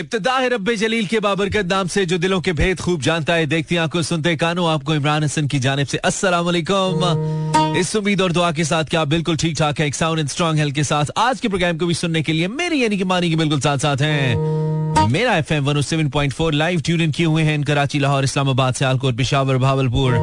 [0.00, 3.46] इब्तदा है रब्बे जलील के बाबरकत नाम से, जो दिलों के भेद खूब जानता है।
[3.46, 8.32] देखती आँखों सुनते कानों। आपको इमरान हसन की जानब से अस्सलाम वालेकुम। इस उम्मीद और
[8.32, 11.10] दुआ के साथ क्या बिल्कुल ठीक ठाक है, एक साउंड एंड स्ट्रॉन्ग हेल्थ के साथ।
[11.18, 13.78] आज के प्रोग्राम को भी सुनने के लिए मेरी यानी कि मानी के बिल्कुल साथ
[13.78, 17.62] साथ हैं। Mera F M one seven point four live tune in किए हुए हैं
[17.62, 20.14] कराची, लाहौर, इस्लामाबाद, सियालकोट, पिशावर, भावलपुर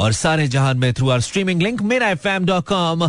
[0.00, 3.04] और सारे जहान में through our streaming link Mera F M dot com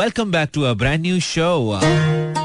[0.00, 2.41] welcome back to a brand new show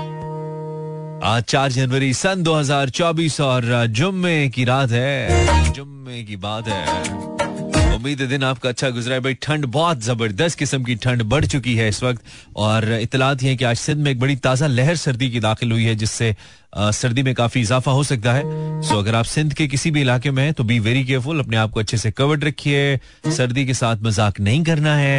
[1.24, 8.22] आज चार जनवरी सन 2024 और जुम्मे की रात है। जुम्मे की बात है। उम्मीद
[8.22, 11.88] दिन आपका अच्छा गुजरा है। भाई, ठंड बहुत ज़बरदस्त किस्म की ठंड बढ़ चुकी है
[11.90, 12.22] इस वक्त।
[12.56, 15.86] और इतलात है कि आज सिंध में एक बड़ी ताज़ा लहर सर्दी की दाखिल हुई
[15.86, 16.36] है, जिससे
[16.78, 18.44] सर्दी में काफ़ी इजाफा हो सकता है।
[18.82, 21.58] सो अगर आप सिंध के किसी भी इलाके में हैं तो बी वेरी केयरफुल अपने
[21.58, 25.18] आप को अच्छे से कवर्ड रखिए। सर्दी के साथ मज़ाक नहीं करना है।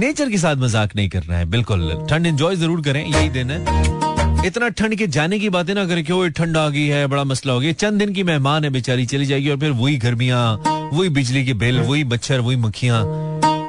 [0.00, 4.17] नेचर के साथ मज़ाक नहीं करना है। बिल्कुल। ठंड एंजॉय ज़रूर करें, यही दिन है।
[4.46, 7.52] इतना ठंड के जाने की बातें ना करें कि ठंड आ गई है, बड़ा मसला
[7.52, 11.08] हो गया। चंद दिन की मेहमान है बेचारी, चली जाएगी और फिर वही गर्मियाँ, वही
[11.08, 13.04] बिजली के बिल, वही मच्छर, वही मक्खियाँ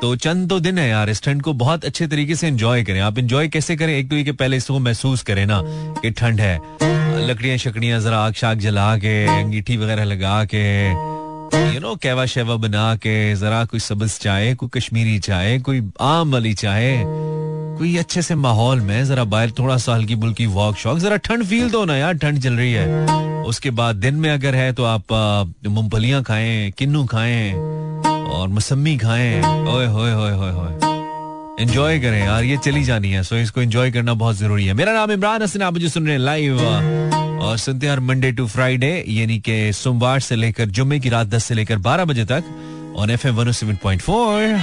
[0.02, 2.99] तो चंद तो दिन है यार, इस ठंड को बहुत अच्छे तरीके से एंजॉय करें।
[2.99, 3.94] आप एंजॉय कैसे करें?
[3.97, 5.61] एक तो ये पहले इसको महसूस करें ना
[6.02, 6.55] कि ठंड है।
[7.27, 10.63] लकड़ियाँ शकड़ियाँ जरा आग शाग जला के, अंगीठी वगैरह लगा के
[11.73, 16.31] यू नो कहवा शेवा बना के, जरा कोई सब्ज चाय कोई कश्मीरी चाय कोई आम
[16.31, 17.03] वाली चाय
[17.80, 21.44] कोई अच्छे से माहौल में, जरा बाहर थोड़ा सा हल्की बुल्की वॉक शॉक जरा ठंड
[21.47, 24.83] फील दो ना यार, ठंड चल रही है। उसके बाद दिन में अगर है तो
[24.85, 25.13] आप
[25.67, 30.73] मूंगफलियाँ खाएँ, किन्नू खाएँ, और मौसमी खाएँ। ओए, होए होए होए होए।
[31.61, 34.94] एंजॉय करें यार, ये चली जानी है सो इसको एंजॉय करना बहुत ज़रूरी है। मेरा
[34.94, 36.61] नाम इमरान हसन, आप मुझे सुन रहे हैं लाइव
[37.39, 41.45] और सुनते हैं मंडे टू फ्राइडे यानी कि सोमवार से लेकर जुम्मे की रात दस
[41.45, 42.44] से लेकर बारह बजे तक
[42.97, 44.59] on F M one seven point four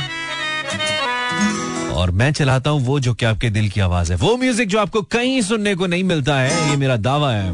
[1.97, 4.79] और मैं चलाता हूँ वो जो कि आपके दिल की आवाज़ है। वो म्यूज़िक जो
[4.79, 7.51] आपको कहीं सुनने को नहीं मिलता है, ये मेरा दावा है।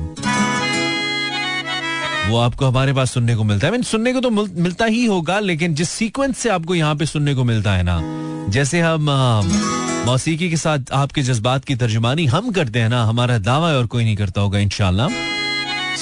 [2.22, 5.38] वो आपको हमारे पास सुनने को मिलता है। मैं सुनने को तो मिलता ही होगा,
[5.40, 8.00] लेकिन जिस सीक्वेंस से आपको यहाँ पे सुनने को मिलता है ना,
[8.50, 9.10] जैसे हम
[10.06, 14.04] मौसीकी के साथ आपके जज्बात की तर्जुमानी हम करते हैं ना, हमारा दावा और कोई
[14.04, 15.08] नहीं करता होगा इनशाला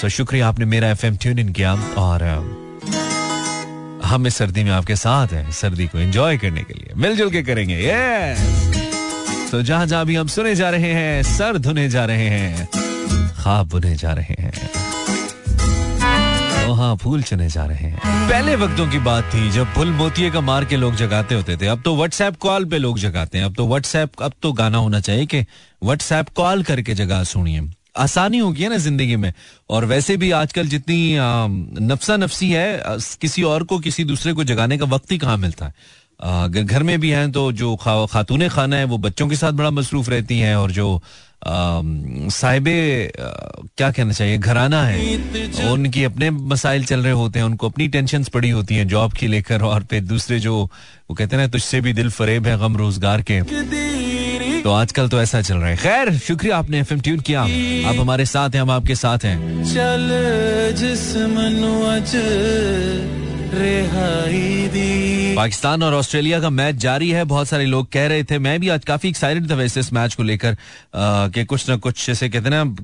[0.01, 2.70] सो शुक्रिया, आपने मेरा एफ़ एम ट्यून इन किया और
[4.11, 7.43] हम इस सर्दी में आपके साथ हैं, सर्दी को एंजॉय करने के लिए। मिलजुल के
[7.43, 8.35] करेंगे ये
[9.51, 12.69] तो जहाँ जहाँ भी हम सुने जा रहे हैं, सर धुने जा रहे हैं
[13.37, 14.53] खाब बुने जा रहे हैं
[16.77, 17.99] हाँ फूल चुने जा रहे हैं।
[18.29, 21.67] पहले वक्तों की बात थी, जब फुल मोतिये का मार के लोग जगाते होते थे,
[21.67, 25.01] अब तो व्हाट्सएप कॉल पे लोग जगाते हैं, अब तो व्हाट्सएप अब तो गाना होना
[25.01, 25.41] चाहिए कि
[25.83, 27.61] व्हाट्सएप कॉल करके जगा सुनिए।
[27.95, 29.33] आसानी होगी ना ज़िंदगी में।
[29.71, 31.17] और वैसे भी आजकल जितनी
[31.83, 35.67] नफसा नफसी है किसी और को किसी दूसरे को जगाने का वक्त ही कहाँ मिलता
[35.67, 35.75] है?
[36.21, 39.71] अगर घर में भी हैं तो जो खातून खाना है वो बच्चों के साथ बड़ा
[39.71, 41.03] मसरूफ रहती हैं और जो
[41.43, 45.17] साहिबे क्या कहना चाहिए, घराना है,
[45.71, 49.27] उनकी अपने मसाइल चल रहे होते हैं, उनको अपनी टेंशन पड़ी होती हैं, जॉब की
[49.27, 52.77] लेकर और फिर दूसरे जो, वो कहते हैं ना, तुझसे भी दिल फरेब है, गम
[52.77, 53.41] रोज़गार के।
[54.65, 57.43] तो आजकल तो ऐसा चल रहा है। खैर, शुक्रिया आपने एफ़ एम ट्यून किया।
[57.89, 60.11] आप हमारे साथ हैं, हम आपके साथ हैं। चल
[65.37, 68.69] पाकिस्तान और ऑस्ट्रेलिया का मैच जारी है बहुत सारे लोग कह रहे थे मैं भी
[68.69, 70.57] आज काफ़ी एक्साइटेड था वैसे इस मैच को लेकर
[70.97, 72.77] कि कुछ ना कुछ जैसे कहते ना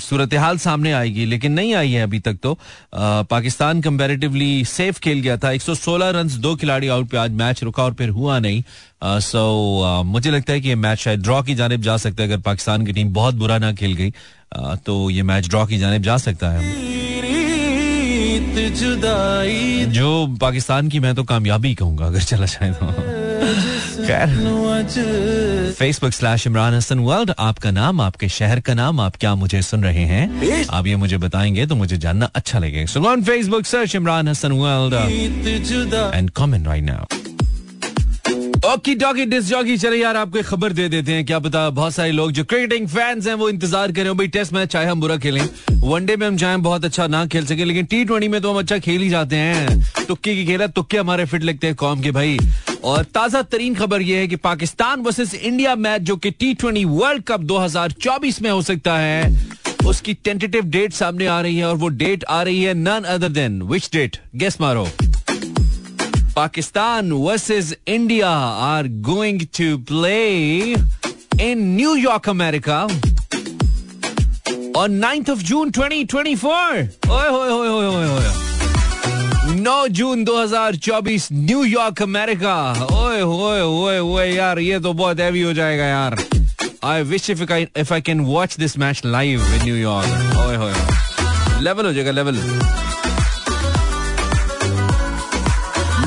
[0.00, 2.58] सूरत हाल सामने आएगी लेकिन नहीं आई है अभी तक तो।
[2.94, 7.62] आ, पाकिस्तान कंपैरेटिवली सेफ़ खेल गया था 116 रन दो खिलाड़ी आउट पे आज मैच
[7.62, 8.62] रुका और फिर हुआ नहीं।
[9.04, 12.22] सो so, uh, मुझे लगता है कि ये मैच शायद ड्रॉ की जानब जा सकता
[12.22, 15.66] है अगर पाकिस्तान की टीम बहुत बुरा ना खेल गई uh, तो ये मैच ड्रॉ
[15.66, 16.90] की जानब जा सकता है।
[19.92, 22.86] जो पाकिस्तान की मैं तो कामयाबी कहूँगा अगर चला जाए तो।
[24.06, 24.28] खैर।
[25.78, 29.84] Facebook slash Imran Hasan world आपका नाम आपके शहर का नाम आप क्या मुझे सुन
[29.84, 30.66] रहे हैं?
[30.70, 34.52] आप ये मुझे बताएँगे तो मुझे जानना अच्छा लगेगा। So on Facebook search Imran Hasan
[34.52, 34.94] world
[36.14, 37.16] and comment right now
[38.66, 42.10] okey dokey disc jockey चले यार, आपको खबर दे देते हैं। क्या पता बहुत सारे
[42.12, 45.42] लोग जो क्रिकेटिंग फैंस हैं, वो इंतज़ार करें भाई टेस्ट मैच चाहे हम बुरा खेलें।
[45.82, 48.58] वनडे में हम चाहे बहुत अच्छा ना खेल सके, लेकिन टी ट्वेंटी में तो हम
[48.58, 52.10] अच्छा खेल ही जाते हैं। तुक्के की खेला तुक्के हमारे फिट लगते हैं कौम के
[52.10, 52.38] भाई।
[52.84, 56.84] और ताज़ा तरीन खबर यह है कि पाकिस्तान वर्सेस इंडिया मैच जो कि टी ट्वेंटी
[56.84, 59.48] वर्ल्ड कप 2024 में हो सकता है,
[59.86, 63.28] उसकी टेंटेटिव डेट सामने आ रही है और वो डेट आ रही है none other
[63.30, 64.88] than which date guess मारो।
[66.34, 70.74] Pakistan versus India are going to play
[71.38, 72.86] in New York, America
[74.74, 76.50] on 9th of June 2024.
[76.50, 78.30] Oy, oy, oy, oy, oy, oy.
[79.62, 82.54] 9 जून 2024 न्यूयॉर्क अमेरिका
[82.92, 86.16] ओए ओए ओए ओए यार ये तो बहुत हैवी हो जाएगा यार
[86.84, 91.62] I wish if I if I can watch this match live in New York ओए ओए
[91.64, 92.38] लेवल हो जाएगा लेवल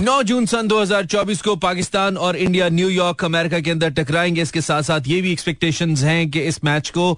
[0.04, 4.82] 9 जून सन 2024 को पाकिस्तान और इंडिया न्यूयॉर्क अमेरिका के अंदर टकराएँगे। इसके साथ
[4.84, 7.14] साथ ये भी एक्सपेक्टेशंस हैं कि इस मैच को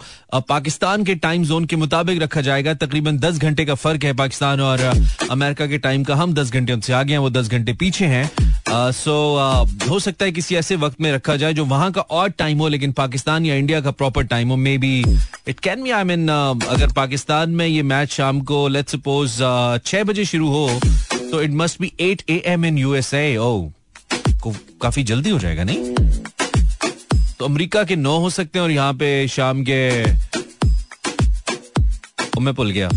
[0.49, 4.61] पाकिस्तान के टाइम जोन के मुताबिक रखा जाएगा। तकरीबन 10 घंटे का फ़र्क है पाकिस्तान
[4.61, 4.81] और
[5.31, 8.29] अमेरिका के टाइम का। हम 10 घंटे उनसे आगे हैं, वो 10 घंटे पीछे हैं।
[8.91, 9.15] सो
[9.89, 12.67] हो सकता है किसी ऐसे वक्त में रखा जाए जो वहाँ का और टाइम हो,
[12.67, 14.99] लेकिन पाकिस्तान या इंडिया का प्रॉपर टाइम हो। Maybe
[15.47, 19.41] it can be I mean अगर पाकिस्तान में ये मैच शाम को लेट सपोज़
[19.85, 20.79] छह बजे शुरू हो
[21.35, 23.69] तो it must be eight A M in USA ओ
[24.81, 25.95] काफ़ी जल्दी हो जाएगा, नहीं?
[27.39, 30.03] तो अमेरिका के नौ हो सकते हैं और यहाँ पे शाम के
[32.41, 32.89] मैं भूल गया।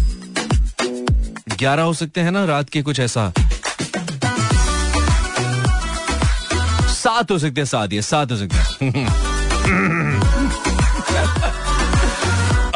[1.56, 3.32] ग्यारह हो सकते हैं ना, रात के कुछ ऐसा।
[6.94, 10.27] सात हो सकते हैं, सात, ये सात हो सकते हैं।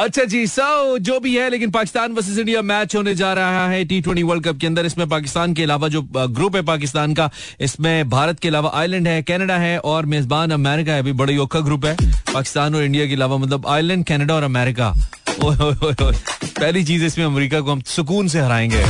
[0.02, 3.84] अच्छा जी सो जो भी है, लेकिन पाकिस्तान वर्सेस इंडिया मैच होने जा रहा है
[3.84, 7.30] टी ट्वेंटी वर्ल्ड कप के अंदर। इसमें पाकिस्तान के अलावा जो ग्रुप है पाकिस्तान का,
[7.60, 11.60] इसमें भारत के अलावा आयरलैंड है कनाडा है, और मेजबान अमेरिका है अभी बड़ी औखा
[11.60, 11.94] ग्रुप है।
[12.32, 14.92] पाकिस्तान और इंडिया के अलावा मतलब आयरलैंड कनाडा और अमेरिका।
[15.40, 18.82] पहली चीज़ इसमें अमेरिका को हम सुकून से हराएँगे।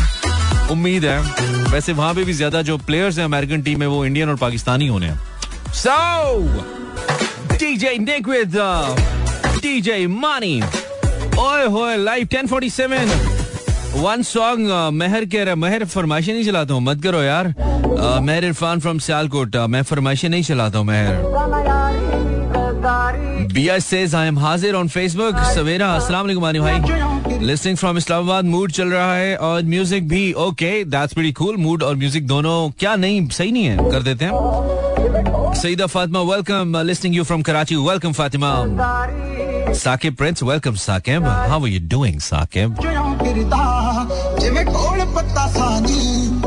[0.72, 1.20] उम्मीद है।
[1.72, 4.86] वैसे वहाँ पे भी ज़्यादा जो प्लेयर्स हैं अमेरिकन टीम में, वो इंडियन और पाकिस्तानी
[4.86, 5.20] होने हैं।
[5.74, 5.98] So
[7.54, 8.56] DJ Nick with
[9.62, 10.60] DJ Mani
[11.38, 13.08] ओए होए लाइव 1047
[13.96, 17.54] वन सॉन्ग मेहर कह रहा मेहर फरमाइशें नहीं चलाता हूँ, मत करो यार।
[18.22, 21.16] मेहर इरफान फ्रॉम सियालकोट मैं फरमाइशें नहीं चलाता हूँ Mehar
[23.52, 28.44] Bia says I am हाजिर ऑन फेसबुक सवेरा अस्सलाम वालेकुम आनी भाई लिसनिंग फ्रॉम इस्लामाबाद
[28.44, 32.70] मूड चल रहा है और म्यूज़िक भी okay that's very cool mood और म्यूज़िक दोनों
[32.78, 37.76] क्या नहीं, सही नहीं है, कर देते हैं। Saeeda Fatima welcome listening you from Karachi
[37.88, 38.54] welcome Fatima.
[39.74, 42.76] Saqib Prince welcome Saqib how are you doing Saqib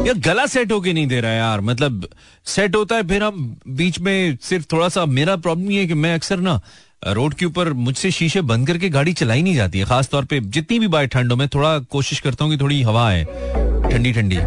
[0.06, 2.08] यार, गला सेट होके नहीं दे रहा यार। मतलब
[2.46, 5.94] सेट होता है, फिर हम बीच में सिर्फ़ थोड़ा सा मेरा प्रॉब्लम ये है कि
[5.94, 6.60] मैं अक्सर ना,
[7.08, 10.80] रोड के ऊपर मुझसे शीशे बंद करके गाड़ी चलाई नहीं जाती है। खासतौर पे जितनी
[10.80, 13.65] भी बार ठंड हो, मैं थोड़ा कोशिश करता हूँ कि थोड़ी हवा है
[13.96, 14.38] ठंडी ठंडी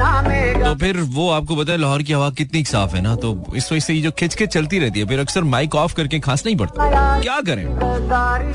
[0.63, 3.71] तो फिर वो आपको पता है लाहौर की हवा कितनी साफ़ है ना तो इस
[3.73, 6.45] वजह से ये जो खिंच के चलती रहती है फिर अक्सर माइक ऑफ़ करके खांस
[6.47, 7.65] नहीं पड़ता। क्या करें?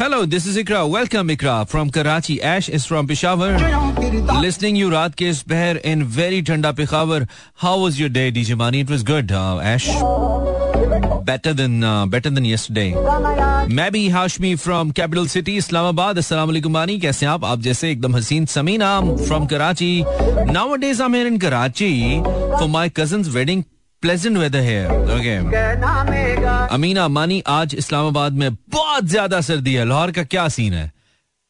[0.02, 3.50] Hello this is Iqra welcome Iqra from Karachi Ash is from Peshawar
[4.42, 7.28] listening you रात के इस बहर इन वेरी ठंडा Peshawar.
[7.64, 9.32] How was your day DJ Mani it was good
[9.74, 9.90] Ash
[11.58, 12.90] than uh, better than yesterday.
[13.70, 16.18] मैं भी Hashmi from capital city Islamabad.
[16.18, 17.46] अस्सलाम वालेकुम बानी, कैसे आप?
[17.46, 20.04] आप जैसे एकदम हसीन Sameena from Karachi.
[20.76, 23.64] Nowadays I am in Karachi for my cousins wedding
[24.04, 25.36] pleasant weather है ओके
[26.70, 30.92] अमीना, मानी आज इस्लामाबाद में बहुत ज़्यादा सर्दी है। लाहौर का क्या सीन है?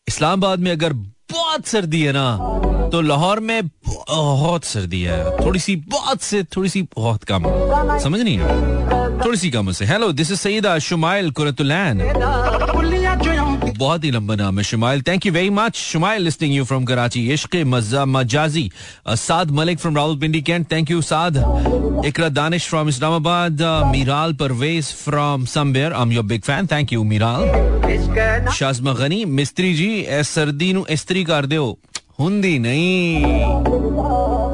[0.07, 5.75] इस्लामाबाद में अगर बहुत सर्दी है ना तो लाहौर में बहुत सर्दी है। थोड़ी सी,
[5.75, 7.43] बहुत से, थोड़ी सी बहुत कम।
[7.99, 9.02] समझ नहीं है
[9.33, 12.01] थोड़ी सी कम से hello this is Saeeda Shumail Qurratulain
[13.77, 17.21] बहुत ही लंबा नाम है Shumail thank you very much Shumail listening you from Karachi
[17.33, 18.69] इश्क, मज़ा, मजाजी.
[19.09, 21.37] Saad Malik from Rawalpindi cantt thank you Saad.
[22.05, 23.61] Iqra Danish from Islamabad.
[23.91, 28.51] Miral Parvez from somewhere I am your big fan thank you Miral.
[28.53, 31.77] Shazma Ghani, मिस्त्री जी ए सर्दी नु इस्त्री कर दियो
[32.19, 34.52] हुंदी नहीं।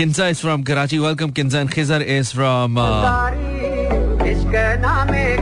[0.00, 2.76] Kinza is from Karachi welcome Kinza and Khizar is from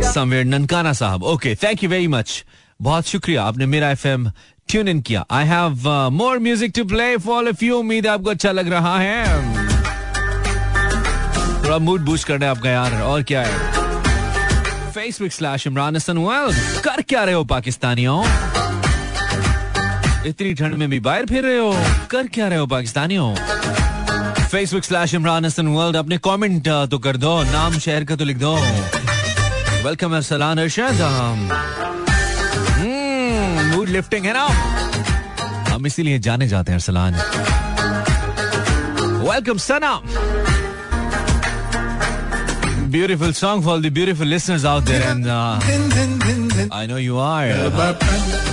[0.04, 2.44] somewhere Nankana Sahib okay thank you very much
[2.82, 4.30] बहुत शुक्रिया, आपने मेरा एफएम
[4.68, 8.52] ट्यून इन किया। I have more music to play for of you उम्मीद आपको अच्छा
[8.52, 9.24] लग रहा है।
[11.64, 14.90] थोड़ा मूड बूस्ट करना आपका यार, और क्या है?
[14.90, 18.22] Facebook slash Imran Hasan well कर क्या रहे हो पाकिस्तानियों?
[20.26, 21.72] इतनी ठंड में भी बाहर फिर रहे हो।
[22.10, 23.34] कर क्या रहे हो पाकिस्तानियों?
[24.50, 28.36] Facebook slash Imran Hasan world अपने कमेंट तो कर दो नाम शहर का तो लिख
[28.38, 28.54] दो।
[29.84, 31.00] Welcome Arsalan Arshad
[33.74, 34.46] mood lifting है ना?
[35.72, 37.14] हम इसीलिए जाने जाते हैं Arsalan
[39.28, 39.92] welcome Sana
[42.92, 45.58] beautiful song for all the beautiful listeners out there and uh,
[46.76, 48.47] I know you are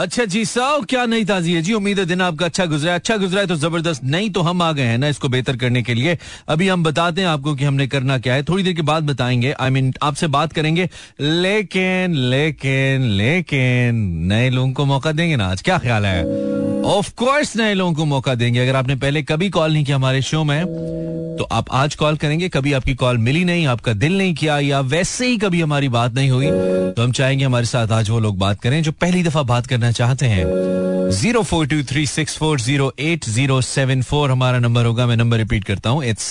[0.00, 1.62] अच्छा जी साहब क्या नई ताजी है?
[1.62, 4.62] जी उम्मीद है दिन आपका अच्छा गुजरा। अच्छा गुजरा है तो ज़बरदस्त नहीं तो हम
[4.62, 7.64] आ गए हैं ना इसको बेहतर करने के लिए। अभी हम बताते हैं आपको कि
[7.64, 10.52] हमने करना क्या है। थोड़ी देर के बाद बताएँगे। आई I मीन mean, आपसे बात
[10.52, 10.88] करेंगे।
[11.20, 13.96] लेकिन लेकिन लेकिन
[14.32, 15.48] नए लोगों को मौका देंगे ना?
[15.48, 16.24] आज क्या ख्याल है?
[16.82, 20.22] ऑफ़ कोर्स नए लोगों को मौका देंगे। अगर आपने पहले कभी कॉल नहीं किया हमारे
[20.22, 20.64] शो में
[21.38, 24.80] तो आप आज कॉल करेंगे। कभी आपकी कॉल मिली नहीं आपका दिल नहीं किया या
[24.80, 26.46] वैसे ही कभी हमारी बात नहीं हुई
[26.90, 29.89] तो हम चाहेंगे हमारे साथ आज वो लोग बात करें जो पहली दफ़ा बात करना
[29.92, 30.44] चाहते हैं।
[31.10, 35.16] Zero four two three six four zero eight zero seven four हमारा नंबर होगा। मैं
[35.16, 36.30] नंबर रिपीट करता हूँ। It's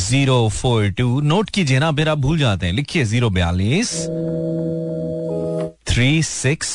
[0.00, 1.20] zero four two.
[1.20, 3.94] Note कीजिए ना, फिर आप भूल जाते हैं। लिखिए ज़ीरो बयालीस,
[5.88, 6.70] three six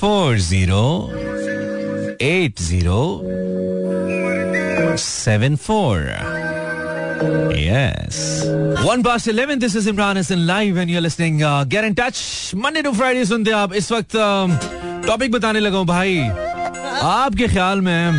[0.00, 0.86] four zero
[2.22, 3.20] eight zero
[4.98, 5.96] seven four.
[7.20, 8.44] Yes.
[8.82, 9.58] One past eleven.
[9.58, 11.42] This is Imran Hassan live, and you're listening.
[11.42, 12.54] Uh, get in touch.
[12.56, 14.16] Monday to Friday सुनते आप इस वक्त
[15.06, 16.18] टॉपिक बताने लगा हूँ भाई
[17.02, 18.12] आपके ख्याल में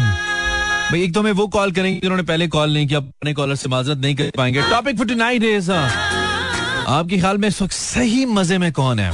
[0.91, 3.69] भाई एक तो हमें वो कॉल करेंगे जिन्होंने पहले कॉल नहीं किया अपने कॉलर से
[3.69, 8.57] माजरत नहीं कर पाएँगे टॉपिक फॉर टुनाइट इज़ आपके ख्याल में इस वक्त सही मज़े
[8.57, 9.09] में कौन है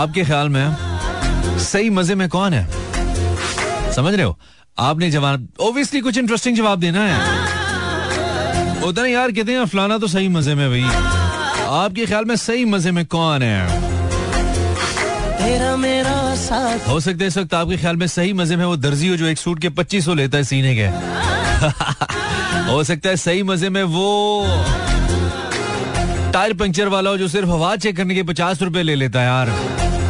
[0.00, 2.66] आपके ख्याल में सही मज़े में कौन है
[3.94, 4.36] समझ रहे हो
[4.78, 10.28] आपने जवाब ओबियसली कुछ इंटरेस्टिंग जवाब देना है। उधर यार कहते हैं फलाना तो सही
[10.28, 10.82] मज़े में भाई।
[11.72, 13.80] आपके ख्याल में सही मज़े में कौन है?
[15.38, 18.76] तेरा मेरा साथ। हो सकता है इस वक्त आपके ख्याल में सही मज़े में वो
[18.78, 20.86] दर्जी हो जो एक सूट के पच्चीस सौ लेता है सीने के।
[22.70, 24.46] हो सकता है सही मज़े में वो
[26.32, 29.26] टायर पंक्चर वाला हो जो सिर्फ़ हवा चेक करने के पचास रुपए ले लेता है
[29.26, 29.48] यार।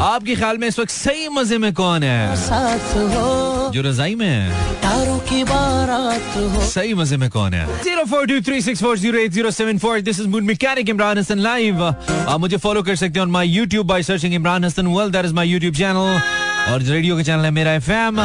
[0.02, 2.36] आपके ख्याल में इस वक्त सही मज़े में कौन है?
[2.36, 7.66] साथ हो। जो रजाई में है। तारों की बारात हो। सही मज़े में कौन है?
[7.82, 10.00] Zero four two three six four zero eight zero seven four.
[10.00, 13.48] This is mood mechanic Imran Hasan live आप मुझे फॉलो कर सकते हैं on my
[13.48, 16.20] YouTube by searching Imran Hasan world that is my YouTube channel
[16.72, 18.20] और radio का channel है Mera FM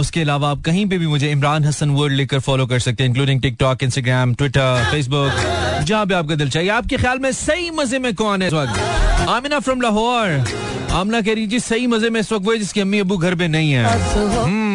[0.00, 3.10] उसके अलावा आप कहीं पे भी मुझे इमरान हसन वर्ल्ड लिखकर फॉलो कर सकते हैं
[3.10, 7.98] including TikTok Instagram Twitter Facebook जहाँ पे आपका दिल चाहिए आपके ख्याल में सही मज़े
[7.98, 9.28] में कौन है इस वक्त?
[9.28, 10.28] आमिना फ्रॉम लाहौर।
[10.92, 13.48] आमना कह रही जी सही मज़े में इस वक्त वो जिसके अम्मी अबू घर पे
[13.48, 14.71] नहीं है। हम्म।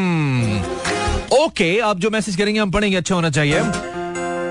[1.47, 3.61] ओके आप जो मैसेज करेंगे, हम पढ़ेंगे अच्छा होना चाहिए।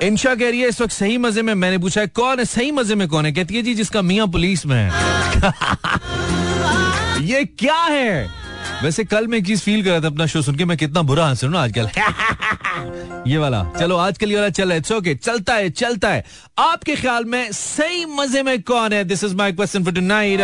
[0.02, 2.70] इंशा कह रही है, इस वक्त सही मज़े में मैंने पूछा है, कौन है, सही
[2.70, 3.32] मज़े में कौन है?
[3.32, 4.90] कहती है, जी, जिसका मियाँ पुलिस में है।
[7.24, 8.30] ये क्या है?
[8.82, 11.02] वैसे कल मैं एक चीज़ फील कर रहा था अपना शो सुन के, मैं कितना
[11.02, 11.86] बुरा हंस ना आजकल।
[13.26, 16.24] ये वाला, चलो, आज आजकल ये वाला चल रहा है ओके चलता है चलता है।
[16.58, 19.04] आपके ख्याल में सही मज़े में कौन है?
[19.04, 20.40] This is my question for tonight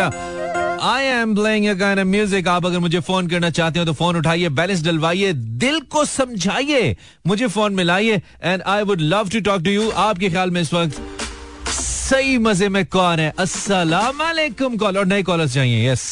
[0.83, 4.15] I am playing kind of music आप अगर मुझे फ़ोन करना चाहते हो तो फ़ोन
[4.17, 5.31] उठाइए बैलेंस डलवाइए
[5.63, 6.95] दिल को समझाइए
[7.27, 10.73] मुझे phone मिलाइए and I would love to talk to you आपके ख्याल में इस
[10.73, 10.99] वक्त
[11.69, 13.33] सही मज़े में कौन है?
[13.39, 16.03] अस्सलाम वालेकुम कॉल और नए कॉलर्स चाहिए यस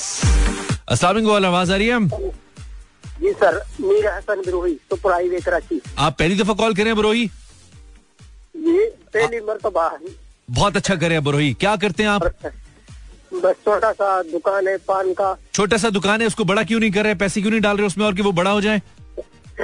[0.87, 1.99] अस्सलाम वालेकुम आवाज़ आ रही है?
[3.21, 7.27] जी sir Mir Hasan Brohi super highway Karachi आप पहली दफ़ा कॉल करें बरोही?
[8.55, 9.89] जी पहली मरतबा।
[10.49, 12.23] बहुत अच्छा करें बरोही। क्या करते हैं आप?
[13.43, 16.91] बस छोटा सा दुकान है पान का। छोटा सा दुकान है उसको बड़ा क्यों नहीं
[16.91, 17.15] कर रहे?
[17.15, 18.81] पैसे क्यों नहीं डाल रहे उसमें और कि वो बड़ा हो जाए?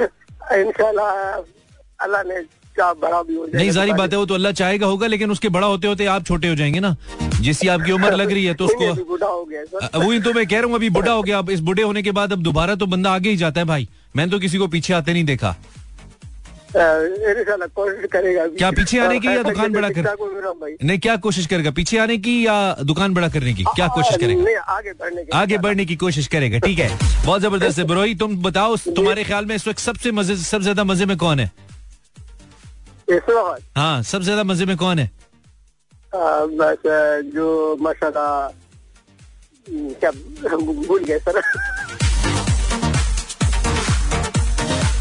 [2.00, 2.40] अल्लाह ने
[2.80, 5.48] बड़ा भी हो जाए। नहीं सारी बात है वो तो अल्लाह चाहेगा होगा लेकिन उसके
[5.48, 6.94] बड़ा होते होते आप छोटे हो जाएँगे ना।
[7.40, 10.58] जिसकी आपकी उम्र लग रही है तो उसको बुढ़ा हो गया वही तो मैं कह
[10.58, 12.86] रहा हूँ अभी बुढ़ा हो गया अब इस बुढ़े होने के बाद अब दोबारा तो
[12.86, 15.54] बंदा आगे ही जाता है भाई। मैंने तो किसी को पीछे आते नहीं देखा।
[16.70, 20.02] कोशिश करेगा। क्या पीछे आने की या दुकान बड़ा कर
[20.82, 21.70] नहीं क्या कोशिश करेगा?
[21.70, 23.64] पीछे आने की या दुकान बड़ा करने की?
[23.76, 24.60] क्या कोशिश करेगा?
[24.68, 26.88] आगे बढ़ने की। आगे बढ़ने की कोशिश करेगा ठीक है?
[27.24, 30.84] बहुत ज़बरदस्त है बरोही तुम बताओ तुम्हारे ख्याल में इस वक्त सबसे मज़े सबसे ज़्यादा
[30.84, 31.50] मज़े में कौन है?
[33.76, 35.10] हाँ सबसे ज़्यादा मज़े में कौन है?
[36.14, 38.50] जो माशाल्लाह
[39.66, 41.40] क्या भूल गए सर।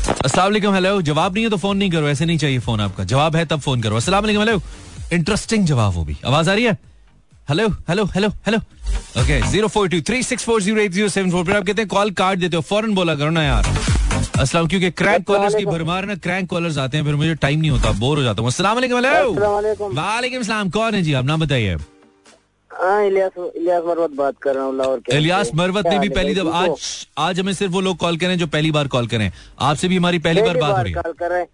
[0.10, 3.36] अस्सलाम हेलो जवाब नहीं है तो फ़ोन नहीं करो ऐसे नहीं चाहिए फ़ोन आपका। जवाब
[3.36, 4.62] है तब फ़ोन करो। अस्सलाम हेलो
[5.14, 6.78] इंटरेस्टिंग जवाब हो भी। आवाज़ आ रही है?
[7.50, 8.58] Hello hello hello hello
[9.22, 11.88] okay zero four two three six four zero eight zero seven four आप कहते हैं
[11.90, 13.66] कॉल काट देते हो। फ़ौरन बोला करो ना यार।
[14.40, 17.72] असलम क्योंकि क्रैंक कॉलर्स की भरमार ना क्रैंक कॉलर्स आते हैं फिर मुझे टाइम नहीं
[17.72, 21.14] होता बोर हो जाता हूँ। अस्सलाम वालेकुम कौन है जी?
[21.14, 21.78] आप नाम बताइए।
[22.78, 27.40] हाँ, इलियास मरवत बात कर रहा हूँ इलियास मरवत ने भी पहली दफ़ा आज आज
[27.40, 30.42] हमें सिर्फ़ वो लोग कॉल करें जो पहली बार कॉल करें। आपसे भी हमारी पहली
[30.42, 31.48] बार बात हो रही है। कर रहे हैं।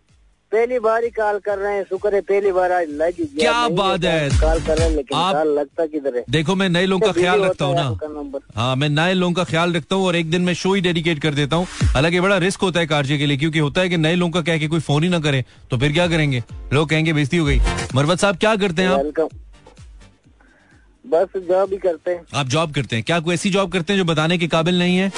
[0.52, 4.04] पहली बार ही कॉल कर रहे हैं। शुक्र है पहली बार आज लग क्या। बात
[4.04, 6.24] है। कॉल कर रहे हैं लेकिन आप लगता किधर है?
[6.30, 9.74] देखो मैं नए लोगों का ख्याल रखता हूँ ना। हाँ मैं नए लोगों का ख्याल
[9.74, 12.62] रखता हूँ और एक दिन मैं शो ही डेडिकेट कर देता हूँ। हालाँकि बड़ा रिस्क
[12.62, 14.80] होता है कार्य के लिए क्योंकि होता है कि नए लोगों का कह के कोई
[14.82, 16.44] फ़ोन ही ना करे तो फिर क्या करेंगे?
[16.74, 17.60] लोग कहेंगे बेजती हो गई।
[17.96, 19.30] मरवत साहब क्या करते हैं आप?
[21.14, 24.00] बस जॉब ही करते हैं। आप जॉब करते हैं। क्या कोई ऐसी जॉब करते हैं
[24.00, 25.12] जो बताने के काबिल नहीं है?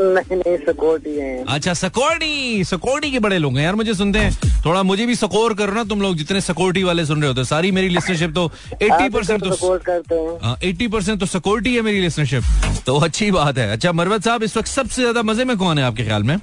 [0.00, 2.64] नहीं नहीं है। अच्छा सिक्योरिटी!
[2.64, 5.84] सिक्योरिटी के बड़े लोग हैं यार मुझे सुनते हैं। थोड़ा मुझे भी सकोर करो ना
[5.84, 9.52] तुम लोग जितने सिक्योरिटी वाले सुन रहे होते सारी मेरी लिसनरशिप तो एट्टी परसेंट तो
[9.52, 13.92] सपोर्ट करते हैं। एट्टी परसेंट तो सिक्योरिटी है मेरी लिसनरशिप तो अच्छी बात है। अच्छा
[13.92, 16.36] मरवत साहब इस वक्त सबसे ज़्यादा मज़े में कौन है आपके ख्याल में?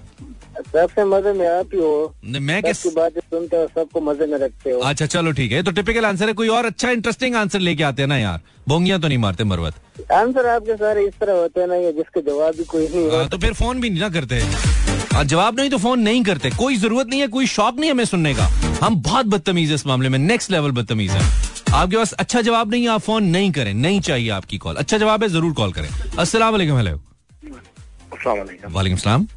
[0.58, 4.72] सबसे मज़े में आप ही हो। मैं किस बातें सुनते हो सबको मज़े में रखते
[4.72, 7.84] हो। अच्छा चलो ठीक है। तो टिपिकल आंसर है कोई और अच्छा इंटरेस्टिंग आंसर लेके
[7.84, 9.74] आते हैं ना यार। बोंगियाँ तो नहीं मारते मरवत।
[10.14, 13.18] आंसर आपके सारे इस तरह होते हैं ना ये जिसके जवाब भी कोई नहीं हाँ,
[13.18, 14.40] होता। तो फिर फ़ोन भी नहीं ना करते।
[15.14, 18.06] हाँ, जवाब नहीं तो फ़ोन नहीं करते। कोई ज़रूरत नहीं है कोई शौक नहीं हमें
[18.06, 18.50] सुनने का।
[18.84, 21.22] हम बहुत बदतमीज है इस मामले में नेक्स्ट लेवल बदतमीज है।
[21.74, 24.98] आपके पास अच्छा जवाब नहीं है आप फ़ोन नहीं करें। नहीं चाहिए आपकी कॉल अच्छा
[24.98, 27.00] जवाब है ज़रूर कॉल करें। अस्सलाम वालेकुम हेलो
[28.14, 29.28] अस्सलाम वालेकुम सलाम।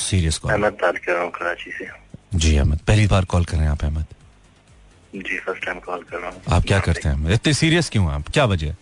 [0.00, 1.86] सीरियस कॉल अहमद बात कर रहा हूँ कराची से।
[2.34, 4.04] जी अहमद। पहली बार कॉल कर रहे हैं आप अहमद।
[5.16, 8.28] जी फ़र्स्ट टाइम कॉल कर रहा हूँ। आप क्या करते हैं इतने सीरियस क्यों आप?
[8.32, 8.74] क्या वजह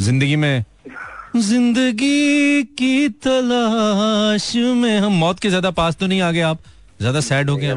[0.00, 0.64] ज़िंदगी में
[1.36, 6.58] ज़िंदगी की तलाश में हम मौत के ज़्यादा पास तो नहीं आ गए आप?
[7.00, 7.74] ज़्यादा सैड हो गए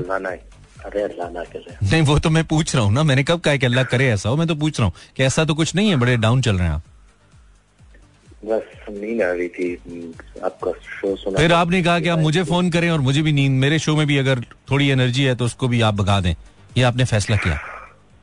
[1.84, 4.30] नहीं वो तो मैं पूछ रहा हूँ ना। मैंने कब कहा कि अल्लाह करे ऐसा
[4.30, 4.36] हो?
[4.38, 6.68] मैं तो पूछ रहा हूँ कि ऐसा तो कुछ नहीं है बड़े डाउन चल रहे
[6.68, 6.84] हैं आप।
[8.45, 9.69] बस नींद आ रही थी
[10.45, 13.53] आपका शो सुना फिर आपने कहा कि आप मुझे फोन करें और मुझे भी नींद
[13.65, 16.35] मेरे शो में भी अगर थोड़ी एनर्जी है तो उसको भी आप भगा दें
[16.77, 17.59] ये आपने फैसला किया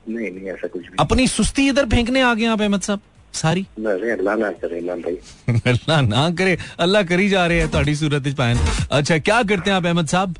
[0.05, 3.01] नहीं नहीं ऐसा कुछ भी अपनी सुस्ती इधर फेंकने आ गए आप अहमद साहब
[3.33, 7.59] सारी नहीं। अरे अल्लाह ना करे इमाम भाई अल्लाह ना करे अल्लाह करी जा रहे
[7.59, 8.57] हैं ਤੁਹਾਡੀ सूरत ਵਿੱਚ पायन
[8.99, 10.35] अच्छा क्या करते हैं आप अहमद साहब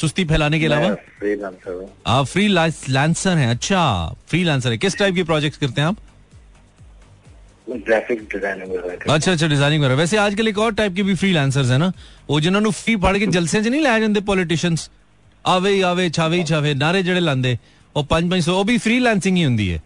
[0.00, 2.46] सुस्ती फैलाने के अलावा फ्रीलांसर हूँ आप फ्री
[2.98, 3.82] लांसर हैं अच्छा
[4.28, 5.96] फ्री लांसर है किस टाइप के प्रोजेक्ट्स करते हैं आप
[7.86, 11.32] ग्राफिक डिजाइनिंग वगैरह अच्छा अच्छा डिजाइनिंग वगैरह वैसे आजकल एक और टाइप के भी फ्री
[11.32, 11.92] लांसर्स है ना
[12.30, 14.88] वो जिन्होंने फ्री पढ़ के जलसे च नहीं लाए जाते पॉलिटिशियंस
[15.44, 17.56] ਆਵੇ ਹੀ ਆਵੇ ਛਾਵੇ ਹੀ ਛਾਵੇ ਨਾਰੇ ਜਿਹੜੇ ਲਾਂਦੇ
[17.96, 19.80] ਉਹ 5-500 ਉਹ ਵੀ ਫ੍ਰੀ ਲਾਂਸਿੰਗ ਹੀ ਹੁੰਦੀ ਹੈ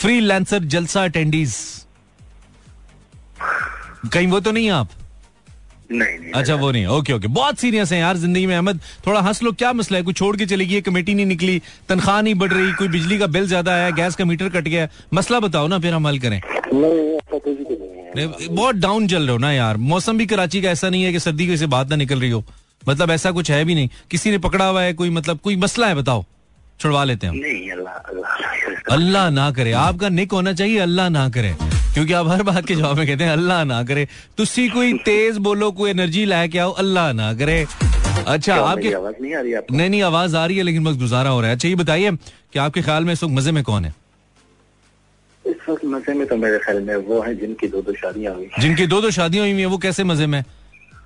[0.00, 1.54] फ्री लांसर जलसा अटेंडीज
[4.14, 4.92] कहीं वो तो नहीं आप
[5.91, 9.19] नहीं नहीं अच्छा वो नहीं। ओके ओके बहुत सीरियस है यार ज़िंदगी में अहमद। थोड़ा
[9.21, 10.03] हंस लो क्या मसला है?
[10.03, 13.27] कोई छोड़ के चली गई कमेटी नहीं निकली तनख्वाह नहीं बढ़ रही कोई बिजली का
[13.29, 16.39] बिल ज़्यादा आया गैस का मीटर कट गया। मसला बताओ ना फिर हम हल करें।
[18.15, 21.19] बहुत डाउन चल रहे हो ना यार। मौसम भी कराची का ऐसा नहीं है कि
[21.19, 22.43] सर्दी की से बात ना निकल रही हो।
[22.83, 25.87] मतलब ऐसा कुछ है भी नहीं। किसी ने पकड़ा हुआ है कोई मतलब कोई मसला
[25.87, 26.25] है बताओ।
[26.79, 27.39] छुड़वा लेते हैं हम।
[28.91, 31.53] अल्लाह ना करे। आपका निक होना चाहिए अल्लाह ना करे।
[31.93, 34.07] क्योंकि आप हर बात के जवाब में कहते हैं अल्लाह ना करे।
[34.37, 37.65] तुसी कोई तेज बोलो कोई एनर्जी लाके आओ अल्लाह ना करे।
[38.27, 39.75] अच्छा आपके आवाज़ नहीं आ रही आपको?
[39.75, 42.11] नहीं नहीं आवाज़ आ रही है लेकिन बस गुजारा हो रहा है। अच्छा ये बताइए
[42.11, 43.93] कि आपके ख्याल में इस वक्त मज़े में कौन है?
[45.45, 48.49] इस वक्त मज़े में तो मेरे ख्याल में वो है जिनकी दो दो शादियाँ हुई।
[48.59, 50.43] जिनकी दो दो शादियाँ हुई हैं वो कैसे मज़े में?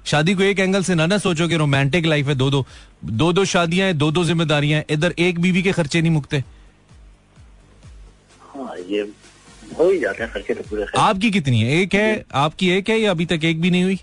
[0.05, 2.65] शादी को एक एंगल से ना ना सोचो कि रोमांटिक लाइफ है दो दो
[3.03, 6.43] दो दो शादियाँ हैं दो दो जिम्मेदारियाँ हैं। इधर एक बीवी के खर्चे नहीं मुकते।
[8.53, 9.03] हाँ ये
[9.79, 11.71] हो ही जाते हैं खर्चे तो पूरे आपकी कितनी है?
[11.71, 12.25] एक है?
[12.35, 13.99] आपकी एक है या अभी तक एक भी नहीं हुई?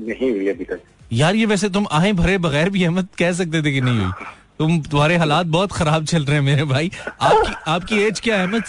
[0.00, 0.80] नहीं हुई अभी तक।
[1.12, 4.26] यार ये वैसे तुम आहे भरे बगैर भी अहमद कह सकते थे कि नहीं हुई।
[4.58, 6.90] तुम तुम्हारे हालात बहुत खराब चल रहे हैं मेरे भाई।
[7.20, 8.64] आपकी आपकी एज क्या है Ahmed?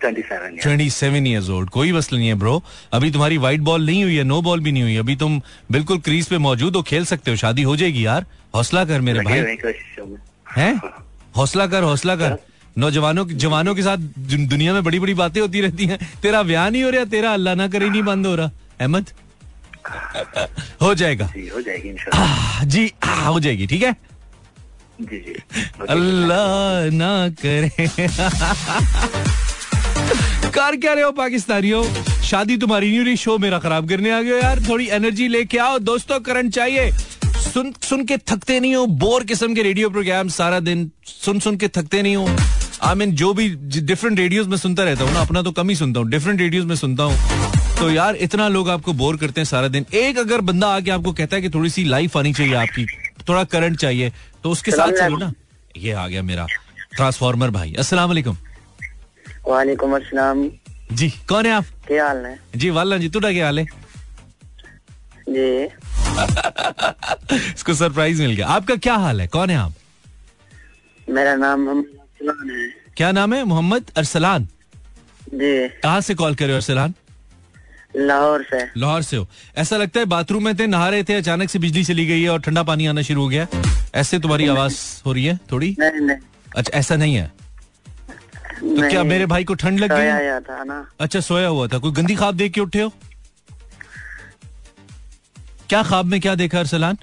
[0.00, 4.16] Twenty seven years old कोई मसला नहीं है ब्रो अभी तुम्हारी व्हाइट बॉल नहीं हुई
[4.16, 5.40] है नो बॉल भी नहीं हुई। अभी तुम
[5.72, 9.20] बिल्कुल क्रीज पे मौजूद हो खेल सकते हो। शादी हो जाएगी यार। हौसला कर मेरे
[9.20, 10.18] भाई। हैं
[10.56, 10.80] हैं?
[11.36, 12.36] हौसला कर हौसला कर।
[12.78, 13.98] नौजवानों जवानों के साथ
[14.48, 17.54] दुनिया में बड़ी बड़ी बातें होती रहती हैं। तेरा ब्याह नहीं हो रहा तेरा अल्लाह
[17.54, 19.06] ना करे नहीं बंद हो रहा। अहमद?
[20.82, 22.92] हो जाएगा। जी हो जाएगी इंशाल्लाह। जी
[23.26, 23.96] हो जाएगी ठीक है?
[25.00, 25.34] जी जी।
[25.88, 27.88] अल्लाह ना करे।
[30.48, 31.82] कर क्या रहे हो पाकिस्तानियों?
[32.24, 35.58] शादी तुम्हारी नहीं रही शो मेरा खराब करने आ गया हो यार। थोड़ी एनर्जी लेके
[35.58, 36.90] आओ। दोस्तों करंट चाहिए।
[37.38, 41.56] सुन सुन के थकते नहीं हो बोर किस्म के रेडियो प्रोग्राम सारा दिन। सुन सुन
[41.56, 42.26] के थकते नहीं हो।
[42.82, 43.48] आई मीन जो भी
[43.80, 46.66] डिफरेंट रेडियोस में सुनता रहता हूँ ना अपना तो कम ही सुनता हूँ। डिफरेंट रेडियोस
[46.66, 47.16] में सुनता हूँ।
[47.78, 51.12] तो यार इतना लोग आपको बोर करते हैं सारा दिन। एक अगर बंदा आके आपको
[51.12, 52.86] कहता है कि थोड़ी सी लाइफ आनी चाहिए आपकी
[53.28, 54.12] थोड़ा करंट चाहिए
[54.44, 55.32] तो उसके साथ चलो ना।
[55.76, 56.46] ये आ गया मेरा
[56.96, 58.36] ट्रांसफार्मर भाई। अस्सलाम वालेकुम।
[59.48, 60.48] वालेकुम अस्सलाम।
[60.92, 61.64] जी कौन है आप?
[61.86, 62.38] क्या हाल है?
[62.56, 63.66] जी वाला जी तुड़ा क्या हाल है?
[65.28, 65.64] जी।
[67.54, 69.26] इसको सरप्राइज़ मिल गया। आपका क्या हाल है?
[69.28, 69.74] कौन है आप?
[71.08, 71.84] मेरा नाम
[72.20, 73.44] अरसलान है। क्या नाम है?
[73.44, 74.48] मोहम्मद अरसलान।
[75.34, 76.94] जी। कहाँ से कॉल कर रहे हो अरसलान?
[77.96, 79.26] लाहौर से। लाहौर से हो।
[79.56, 82.30] ऐसा लगता है बाथरूम में थे नहा रहे थे अचानक से बिजली चली गई है
[82.30, 83.46] और ठंडा पानी आना शुरू हो गया
[83.94, 85.76] ऐसे तुम्हारी आवाज़ हो रही है थोड़ी?
[85.80, 86.16] नहीं नहीं।
[86.56, 87.26] अच्छा ऐसा नहीं है।
[88.60, 90.40] तो क्या मेरे भाई को ठंड लग गई?
[90.40, 92.92] था ना। अच्छा सोया हुआ था। कोई गंदी खाब देख के उठे हो?
[95.68, 96.98] क्या ख्वाब में क्या देखा अरसलान?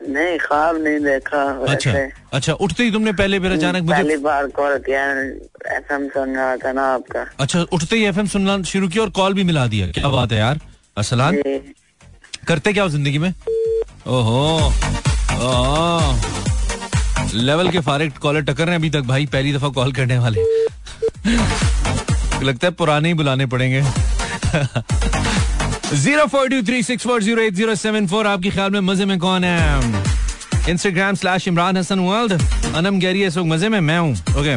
[0.00, 4.16] नहीं ख्वाब नहीं देखा अच्छा वैसे। अच्छा उठते ही तुमने पहले फिर अचानक मुझे पहली
[4.18, 5.04] बार कॉल किया
[5.76, 9.34] एफएम सुन रहा था ना आपका। अच्छा उठते ही एफएम सुनना शुरू किया और कॉल
[9.34, 10.60] भी मिला दिया। क्या बात है यार।
[10.96, 11.42] असलान।
[12.48, 13.32] करते क्या हो ज़िंदगी में?
[14.08, 14.40] ओहो
[15.36, 16.14] ओहो।
[17.34, 20.40] लेवल के फारिग कॉलर टकर रहे हैं अभी तक भाई पहली दफ़ा कॉल करने वाले।
[22.42, 23.82] लगता है पुराने ही बुलाने पड़ेंगे।
[25.92, 29.04] Zero four two three six four zero eight zero seven four आपके ख्याल में मज़े
[29.04, 30.70] में कौन है?
[30.70, 32.32] Instagram slash Imran Hasan world
[32.76, 34.54] Anam Gary इस वक्त मज़े में मैं हूँ। ओके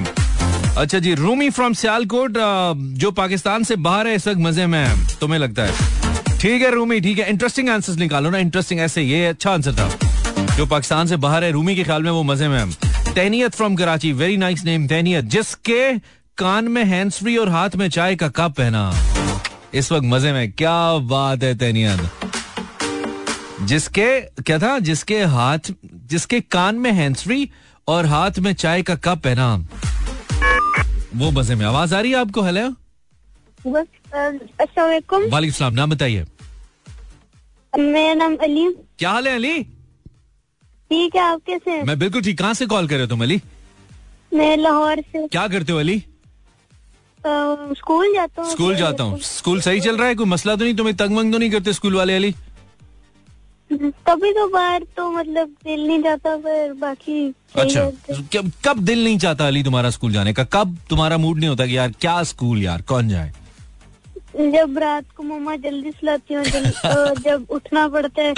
[0.81, 2.37] अच्छा जी रूमी फ्रॉम सियालकोट
[2.99, 6.99] जो पाकिस्तान से बाहर है, इस वक्त मज़े में तुम्हें लगता है। ठीक है रूमी
[7.01, 11.17] ठीक है। इंटरेस्टिंग आंसर्स निकालो ना। इंटरेस्टिंग ऐसे ये अच्छा आंसर था। जो पाकिस्तान से
[11.17, 14.63] बाहर है रूमी के ख्याल में वो मज़े में है। Tainiyat from Karachi very nice
[14.65, 15.91] name Tainiyat जिसके
[16.37, 18.91] कान में हैंड्स फ्री और हाथ में चाय का कप पहना
[19.75, 21.99] इस वक्त मज़े में क्या बात है तैनियत
[23.61, 24.07] जिसके
[24.41, 24.77] क्या था?
[24.79, 25.71] जिसके हाथ
[26.05, 27.49] जिसके कान में हैंड्स फ्री
[27.87, 29.55] और हाथ में चाय का कप पहना
[31.15, 32.41] वो मज़े में। आवाज़ आ रही है आपको?
[32.41, 32.67] हेलो
[33.67, 36.25] बस अस्सलाम वालेकुम। वालेकुम नाम बताइए।
[37.73, 39.63] मेरा नाम अली। क्या हाल है अली?
[39.63, 43.41] ठीक है आप कैसे मैं बिल्कुल ठीक। कहाँ से कॉल कर रहे हो तुम अली?
[44.33, 46.03] मैं लाहौर से। क्या करते हो अली?
[47.25, 50.15] स्कूल जाता हूँ स्कूल जाता हूँ। स्कूल सही चल रहा है?
[50.15, 50.75] कोई मसला तो नहीं?
[50.75, 52.33] तुम्हें तंग मंग तो नहीं करते स्कूल वाले अली?
[54.07, 57.27] कभी तो बाहर तो मतलब दिल नहीं जाता पर बाकी
[57.59, 57.85] अच्छा।
[58.33, 60.43] कब कब दिल नहीं चाहता अली तुम्हारा स्कूल जाने का?
[60.43, 63.31] कब तुम्हारा मूड नहीं होता कि यार क्या स्कूल यार कौन जाए?
[64.39, 66.43] जब रात को मम्मा जल्दी सुलाती हूँ
[67.25, 68.33] जब उठना पड़ता है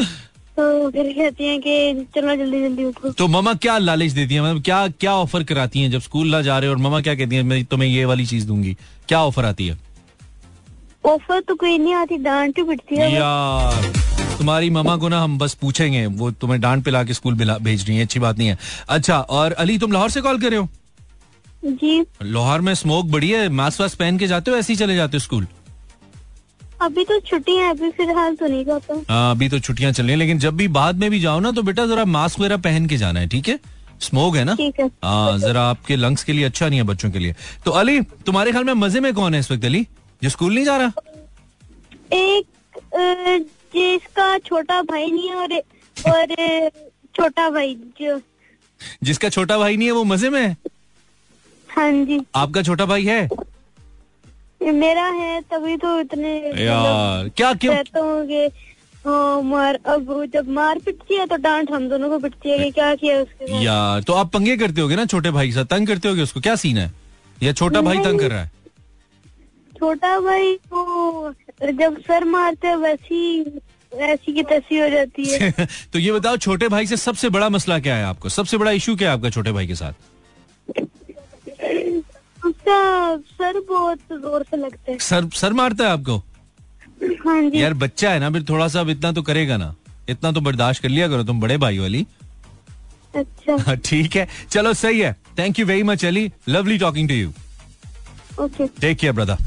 [0.57, 4.41] तो फिर कहती हैं कि चलो जल्दी जल्दी उठो। तो मम्मा क्या लालच देती है?
[4.41, 7.15] मतलब क्या क्या ऑफ़र कराती हैं जब स्कूल ना जा रहे हो और मम्मा क्या
[7.15, 8.75] कहती है मैं तुम्हें ये वाली चीज़ दूँगी।
[9.07, 9.77] क्या ऑफ़र आती है?
[11.05, 13.91] ऑफ़र तो कोई नहीं आती डांट ही पिटती है। यार
[14.37, 17.97] तुम्हारी मम्मा को ना हम बस पूछेंगे। वो तुम्हें डांट पिला के स्कूल भेज रही
[17.97, 18.57] है अच्छी बात नहीं है।
[18.89, 20.67] अच्छा और अली तुम लाहौर से कॉल कर रहे हो?
[21.65, 24.95] जी। लाहौर में स्मोक बड़ी है मास्क वास्क पहन के जाते हो ऐसे ही चले
[24.95, 25.47] जाते हो स्कूल
[26.85, 30.11] अभी तो छुट्टी है अभी फ़िलहाल तो नहीं जाता। हाँ अभी तो छुट्टियाँ चल रही
[30.11, 32.85] हैं लेकिन जब भी बाद में भी जाओ ना तो बेटा जरा मास्क वगैरह पहन
[32.87, 33.59] के जाना है ठीक है?
[34.01, 34.55] स्मोक है ना?
[34.55, 34.87] ठीक है।
[35.39, 38.63] जरा आपके लंग्स के लिए अच्छा नहीं है बच्चों के लिए। तो अली तुम्हारे ख्याल
[38.63, 39.87] में मज़े में कौन है इस वक्त अली?
[40.21, 40.91] जो स्कूल नहीं जा रहा?
[42.13, 42.45] एक
[43.75, 45.53] जिसका छोटा भाई नहीं है और
[45.97, 46.69] और
[47.15, 48.19] छोटा भाई जो।
[49.03, 50.55] जिसका छोटा भाई नहीं है वो मज़े में है?
[51.69, 53.27] हाँ जी। आपका छोटा भाई है?
[54.71, 57.73] मेरा है तभी तो इतने यार क्या क्यों?
[57.75, 62.69] कहता हूँ मार अब जब मार पिटती है तो डांट हम दोनों को पिटती है
[62.71, 65.65] क्या किया उसके यार तो आप पंगे करते होगे ना छोटे भाई के साथ?
[65.65, 66.39] तंग करते होगे उसको?
[66.41, 66.91] क्या सीन है?
[67.43, 68.51] या छोटा भाई तंग कर रहा है?
[69.77, 71.31] छोटा भाई को
[71.71, 73.59] जब सर मारते हैं वैसी
[73.93, 75.51] ऐसी की तैसी हो जाती है।
[75.93, 78.29] तो ये बताओ छोटे भाई से सबसे बड़ा मसला क्या है आपको?
[78.29, 79.93] सबसे बड़ा इशू क्या है आपका छोटे भाई के साथ?
[82.45, 86.17] उसका सर बहुत ज़ोर से लगता है। सर सर मारता है आपको?
[87.25, 89.73] हाँ जी। यार बच्चा है ना फिर थोड़ा सा अब इतना तो करेगा ना।
[90.09, 92.05] इतना तो बर्दाश्त कर लिया करो तुम बड़े भाई वाली।
[93.13, 97.31] अच्छा। ठीक है। चलो सही है। Thank you very much Ali lovely talking to you
[98.39, 99.37] okay take care brother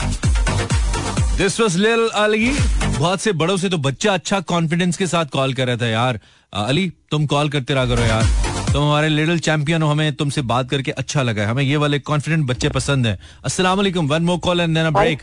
[1.39, 2.51] this was Lil Ali
[2.99, 6.21] बहुत से बड़ों से तो बच्चा अच्छा कॉन्फिडेंस के साथ कॉल कर रहा था यार।
[6.53, 8.25] अली तुम कॉल करते रहा करो यार।
[8.73, 11.99] तुम हमारे लिटिल चैंपियन हो हमें तुमसे बात करके अच्छा लगा है। हमें ये वाले
[12.01, 15.23] कॉन्फिडेंट बच्चे पसंद है। अस्सलाम वालेकुम one more call and then a break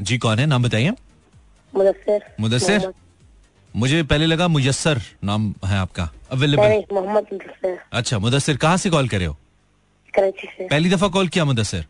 [0.00, 0.46] जी कौन है?
[0.46, 0.92] नाम बताइए।
[1.74, 2.92] मुदस्सिर। मुदस्सिर?
[3.76, 9.24] मुझे पहले लगा मुयस्सर नाम है आपका अवेलेबल मोहम्मद अच्छा मुदस्सिर कहाँ से कॉल करे
[9.24, 9.36] हो?
[10.14, 11.84] कराची से। पहली दफ़ा कॉल किया मुदस्सिर?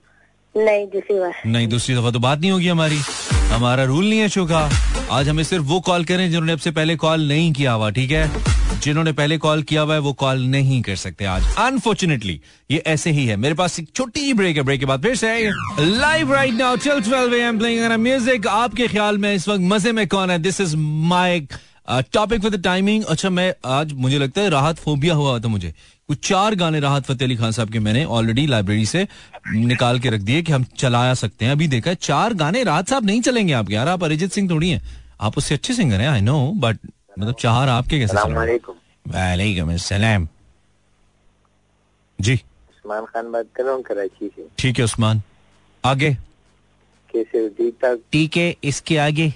[0.55, 3.01] नहीं दूसरी बार। नहीं दूसरी दफ़ा तो बात नहीं होगी हमारी।
[3.51, 4.69] हमारा रूल नहीं है शो का
[5.11, 8.56] आज हमें सिर्फ़ वो कॉल करें जिन्होंने आपसे पहले कॉल नहीं किया हुआ ठीक है?
[8.83, 13.11] जिन्होंने पहले कॉल किया हुआ है, वो कॉल नहीं कर सकते आज। अनफॉर्चुनेटली ये ऐसे
[13.11, 16.55] ही है। मेरे पास एक छोटी ब्रेक है। ब्रेक के बाद फिर से live right
[16.55, 20.39] now till 12 M playing music आपके ख्याल में इस वक्त मज़े में कौन है?
[20.39, 21.41] This is my
[22.13, 25.73] topic for the timing अच्छा मैं आज, मुझे लगता है राहत फोबिया हुआ था मुझे।
[26.09, 29.07] कुछ चार गाने राहत फतेह अली खान साहब के मैंने ऑलरेडी लाइब्रेरी से
[29.49, 32.89] निकाल के रख दिए कि हम चलाया सकते हैं। अभी देखा है, चार गाने राहत
[32.89, 34.83] साहब नहीं चलेंगे आपके। यार, आप अरिजीत सिंह थोड़ी हैं।
[35.21, 36.79] आप उससे अच्छे सिंगर हैं आई नो बट
[37.19, 40.29] मतलब चार आपके कैसे वालेकुम। अस्सलाम।
[42.21, 45.23] जी। उस्मान खान बात कर रहा हूँ कराची से। ठीक है उस्मान।
[45.85, 46.17] आगे।
[47.17, 47.71] कैसे?
[48.13, 49.35] ठीक है इसके आगे?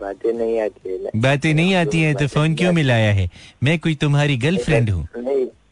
[0.00, 3.30] बातें नहीं आती है। बातें नहीं आती हैं तो फ़ोन क्यों मिलाया है?
[3.62, 5.08] मैं कोई तुम्हारी गर्लफ्रेंड हूँ।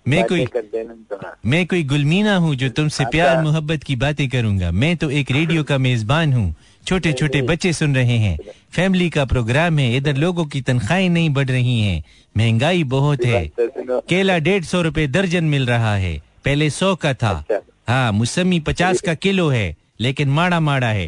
[0.09, 4.97] मैं कोई- थोड़ा मैं कोई गुलमीना हूँ जो तुमसे प्यार मोहब्बत की बातें करूँगा। मैं
[4.97, 8.37] तो एक रेडियो का मेजबान हूँ। छोटे छोटे बच्चे सुन रहे हैं।
[8.73, 12.03] फैमिली का प्रोग्राम है इधर लोगों की तनख्वाहें नहीं बढ़ रही हैं।
[12.37, 17.31] महँगाई बहुत है। केला डेढ़ सौ रूपए दर्जन मिल रहा है। पहले सौ का था।
[17.31, 21.07] अच्छा। हाँ मौसमी पचास का किलो है लेकिन माड़ा माड़ा है।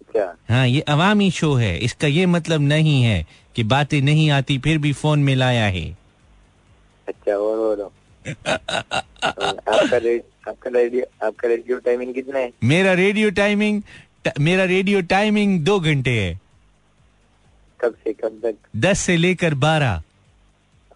[0.00, 3.26] अच्छा। हाँ ये अवामी शो है। इसका ये मतलब नहीं है
[3.56, 5.86] कि बातें नहीं आती फिर भी फ़ोन में लाया है।
[7.08, 7.92] अच्छा और बोलो
[8.28, 12.50] आपका रेडियो आपका रेडियो टाइमिंग कितना है?
[12.64, 13.82] मेरा रेडियो टाइमिंग
[14.40, 16.40] मेरा रेडियो टाइमिंग दो घंटे है।
[17.80, 18.54] कब से कब तक?
[18.76, 20.02] दस से लेकर बारह।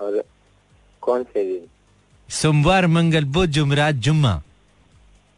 [0.01, 0.25] और
[1.01, 1.67] कौन से दिन?
[2.29, 4.43] सोमवार मंगल बुध जुमरात जुम्मा।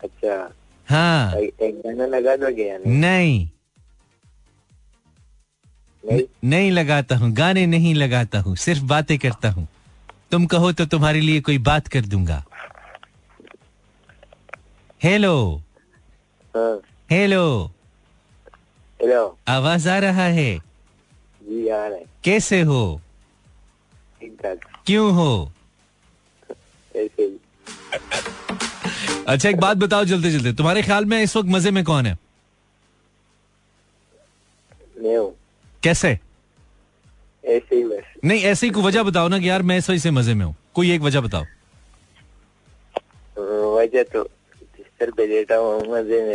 [0.04, 0.52] अच्छा।
[0.88, 3.48] हाँ। एक गाना लगा दोगे या नहीं। नहीं?
[6.04, 9.68] नहीं नहीं लगाता हूँ गाने नहीं लगाता हूँ सिर्फ़ बातें करता हूँ।
[10.30, 12.44] तुम कहो तो तुम्हारे लिए कोई बात कर दूँगा।
[15.02, 15.62] हेलो
[16.56, 16.80] हाँ।
[17.14, 17.70] हेलो
[19.00, 20.58] हेलो आवाज़ आ रहा है?
[21.42, 23.00] जी आ रहा है। कैसे हो?
[24.86, 25.52] क्यों हो?
[29.28, 32.18] अच्छा एक बात बताओ जल्दी जल्दी। तुम्हारे ख्याल में इस वक्त मज़े में कौन है?
[34.98, 35.34] हूँ।
[35.82, 36.18] कैसे?
[37.44, 40.10] ऐसे ही बस। नहीं ऐसी कोई वजह बताओ ना कि यार मैं इस वजह से
[40.10, 41.44] मज़े में हूँ। कोई एक वजह बताओ।
[43.76, 44.28] वजह तो
[45.04, 46.34] बिस्तर पे लेटा हुआ हूँ मज़े में।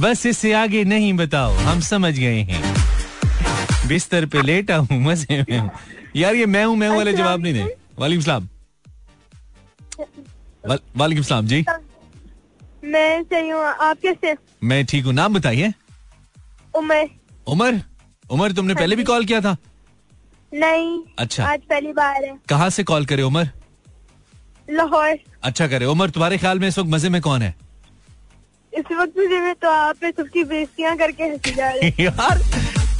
[0.00, 2.62] बस इससे आगे नहीं बताओ हम समझ गए हैं।
[3.88, 5.70] बिस्तर पे लेटा हूँ मज़े में हूँ।
[6.16, 8.48] यार ये मैं हूँ मैं हूँ वाले जवाब नहीं दे। वालेकुम सलाम।
[10.68, 11.64] वाल- वालेकुम सलाम जी।
[12.84, 14.34] मैं सही हूँ आप कैसे
[14.64, 15.72] मैं ठीक हूँ नाम बताइए।
[16.74, 17.08] उमर।
[17.48, 17.80] उमर?
[18.30, 19.56] उमर तुमने पहले भी कॉल किया था?
[20.52, 23.50] नहीं अच्छा। आज पहली बार है। कहाँ से कॉल करे उमर?
[24.70, 27.54] लाहौर। अच्छा करे उमर तुम्हारे ख्याल में इस वक्त मज़े में कौन है?
[28.72, 32.38] इस वक्त मुझे में तो आप पे सबकी बेइज्जतियाँ करके हँसी जा रही है। यार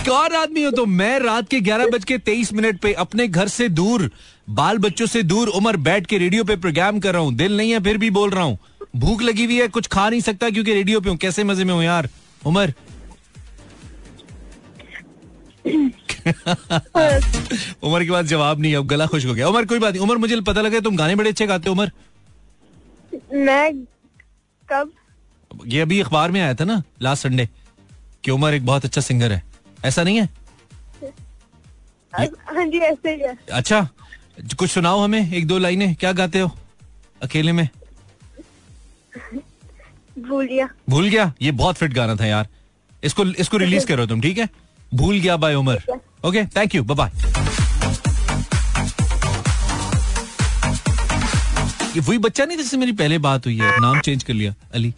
[0.07, 3.49] कौन आदमी हो तो मैं रात के ग्यारह बज के तेईस मिनट पे अपने घर
[3.49, 4.11] से दूर
[4.51, 7.71] बाल बच्चों से दूर उमर बैठ के रेडियो पे प्रोग्राम कर रहा हूँ। दिल नहीं
[7.71, 8.59] है फिर भी बोल रहा हूँ।
[8.97, 11.75] भूख लगी हुई है कुछ खा नहीं सकता क्योंकि रेडियो पे हूँ। कैसे मज़े में
[11.75, 12.09] हूँ यार?
[12.47, 12.73] उमर
[17.83, 20.17] उमर के बाद जवाब नहीं अब गला खुश हो गया। उमर कोई बात नहीं। उमर
[20.17, 21.91] मुझे पता लगा तुम गाने बड़े अच्छे गाते हो उमर।
[23.35, 23.73] मैं
[24.69, 24.93] कब?
[25.67, 27.49] ये अभी अखबार में आया था ना लास्ट संडे
[28.25, 29.43] कि उमर एक बहुत अच्छा सिंगर है।
[29.85, 30.29] ऐसा नहीं है?
[32.13, 33.89] हाँ जी ऐसे ही है। अच्छा
[34.59, 36.51] कुछ सुनाओ हमें एक दो लाइनें। क्या गाते हो
[37.23, 37.69] अकेले में?
[40.19, 41.33] भूल गया। भूल गया?
[41.43, 42.49] ये बहुत फिट गाना था यार।
[43.03, 44.49] इसको इसको रिलीज़ करो तुम ठीक है?
[44.95, 45.83] भूल गया bye Umar
[46.25, 47.11] okay thank you bye
[51.97, 53.79] ये वही बच्चा नहीं जिससे मेरी पहले बात हुई है?
[53.81, 54.91] नाम चेंज कर लिया अली।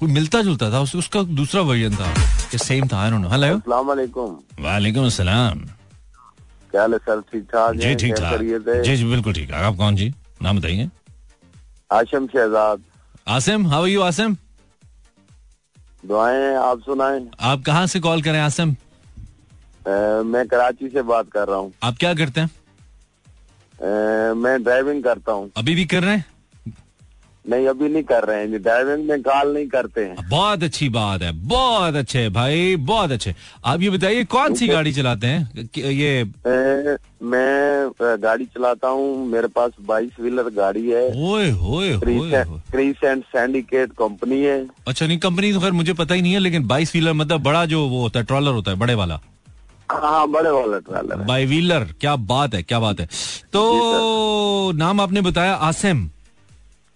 [0.00, 2.06] कोई मिलता जुलता था उस, उसका दूसरा वर्जन था।
[2.52, 5.58] ये सेम था आई डोंट नो हेलो अस्सलाम वालेकुम। वालेकुम अस्सलाम।
[6.70, 7.20] क्या हाल है सर?
[7.32, 8.40] ठीक ठाक जी ठीक ठाक।
[8.84, 10.12] जी जी बिल्कुल ठीक आप कौन जी?
[10.42, 10.88] नाम बताइए।
[11.90, 12.82] Asham Shahzad.
[13.28, 14.36] Asim how are you Asim?
[16.04, 18.76] दुआएँ आप सुनाएँ। आप कहाँ से कॉल करें आसिम?
[19.86, 22.50] मैं कराची से बात कर रहा हूँ। आप क्या करते हैं?
[24.34, 26.24] मैं ड्राइविंग करता हूँ। अभी भी कर रहे हैं?
[27.44, 31.22] नहीं अभी नहीं कर रहे हैं ड्राइविंग में कॉल नहीं करते हैं। बहुत अच्छी बात
[31.22, 35.68] है बहुत अच्छे भाई बहुत अच्छे आप ये बताइए कौन सी गाड़ी चलाते हैं?
[35.76, 37.90] ये अ, मैं
[38.22, 43.22] गाड़ी चलाता हूँ। मेरे पास बाईस व्हीलर गाड़ी है। ओए होए होए होए। क्रीस एंड
[43.32, 46.92] सैंडिकेट कंपनी है। अच्छा नहीं कंपनी तो खैर मुझे पता ही नहीं है लेकिन बाईस
[46.92, 49.20] व्हीलर मतलब बड़ा जो वो होता है ट्रॉलर होता है बड़े वाला।
[49.92, 53.06] हाँ बड़े वाला ट्रैलर बाई व्हीलर क्या बात है क्या बात है।
[53.52, 56.08] तो नाम आपने बताया आसिम।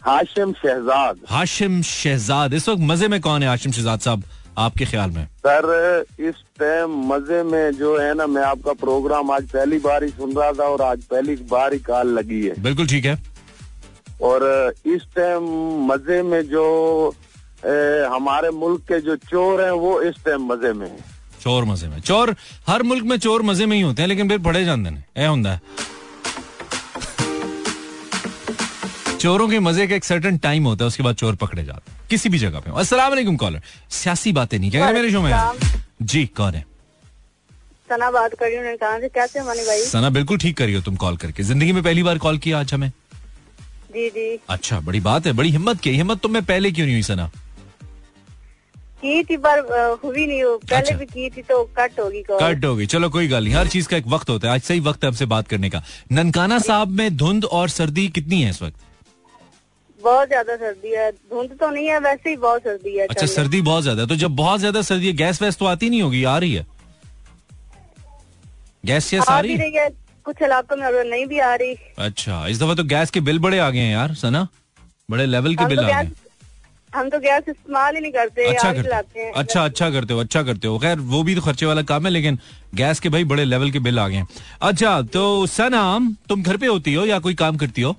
[0.03, 4.23] हाशिम शहजाद। हाशिम शहजाद इस वक्त मज़े में कौन है हाशिम शहजाद साहब
[4.59, 5.25] आपके ख्याल में?
[5.47, 10.11] सर इस टाइम मज़े में जो है ना मैं आपका प्रोग्राम आज पहली बार ही
[10.11, 13.19] सुन रहा था और आज पहली बार ही कॉल लगी है। बिल्कुल ठीक है।
[14.23, 15.43] और इस टाइम
[15.87, 16.65] मज़े में जो
[17.67, 21.05] ए, हमारे मुल्क के जो चोर हैं वो इस टाइम मज़े में हैं।
[21.37, 22.35] चोर मज़े में। चोर
[22.69, 25.05] हर मुल्क में चोर मज़े में ही होते हैं लेकिन फिर फड़े जाते हैं।
[25.47, 25.61] है।
[29.19, 32.01] चोरों के मज़े का एक सर्टन टाइम होता है उसके बाद चोर पकड़े जाते हैं।
[32.11, 35.23] किसी भी जगह पे हो। अस्सलाम वालेकुम कॉलर सियासी बातें नहीं क्या करें मेरे शो
[35.23, 35.33] में?
[36.03, 36.65] जी कौन है?
[37.91, 39.81] सना बात कर रही हूँ कहा कैसे मानी भाई?
[39.81, 42.91] सना बिल्कुल ठीक करियो तुम कॉल करके। ज़िंदगी में पहली बार कॉल किया आज हमें?
[43.91, 46.95] जी जी। अच्छा बड़ी बात है बड़ी हिम्मत की हिम्मत तुम में पहले क्यों नहीं
[46.97, 47.31] हुई सना?
[49.03, 49.59] की थी पर
[50.05, 52.87] हुई नहीं हो। पहले अच्छा। भी की थी तो कट होगी कॉल कट हो गई
[52.87, 55.11] चलो कोई गल नहीं। हर चीज़ का एक वक्त होता है। आज सही वक्त है
[55.11, 55.83] हमसे बात करने का।
[56.13, 58.77] ननकाना साहब में धुंध और सर्दी कितनी है इस वक्त?
[60.01, 63.61] बहुत ज़्यादा सर्दी है। धुंध तो नहीं है वैसे ही बहुत सर्दी है अच्छा सर्दी
[63.63, 66.25] बहुत ज़्यादा है। तो जब बहुत ज़्यादा सर्दी है गैस वैस तो आती नहीं होगी?
[66.25, 66.67] आ रही है?
[68.85, 69.89] गैस यस आ रही है?
[70.27, 73.59] कुछ इलाकों में नहीं भी आ रही। अच्छा इस दफ़ा तो गैस के बिल बड़े
[73.59, 74.47] आ गए हैं यार सना।
[75.09, 76.15] बड़े लेवल के बिल तो आ गए हैं।
[76.97, 80.43] हम तो गैस इस्तेमाल ही नहीं करते अच्छा करते हैं। अच्छा अच्छा करते हो अच्छा
[80.43, 82.39] करते हो। खैर वो भी तो खर्चे वाला काम है लेकिन
[82.75, 84.23] गैस के भाई बड़े लेवल के बिल आ गए
[84.71, 87.97] अच्छा तो सनाम तुम घर पे होती हो या कोई काम करती हो?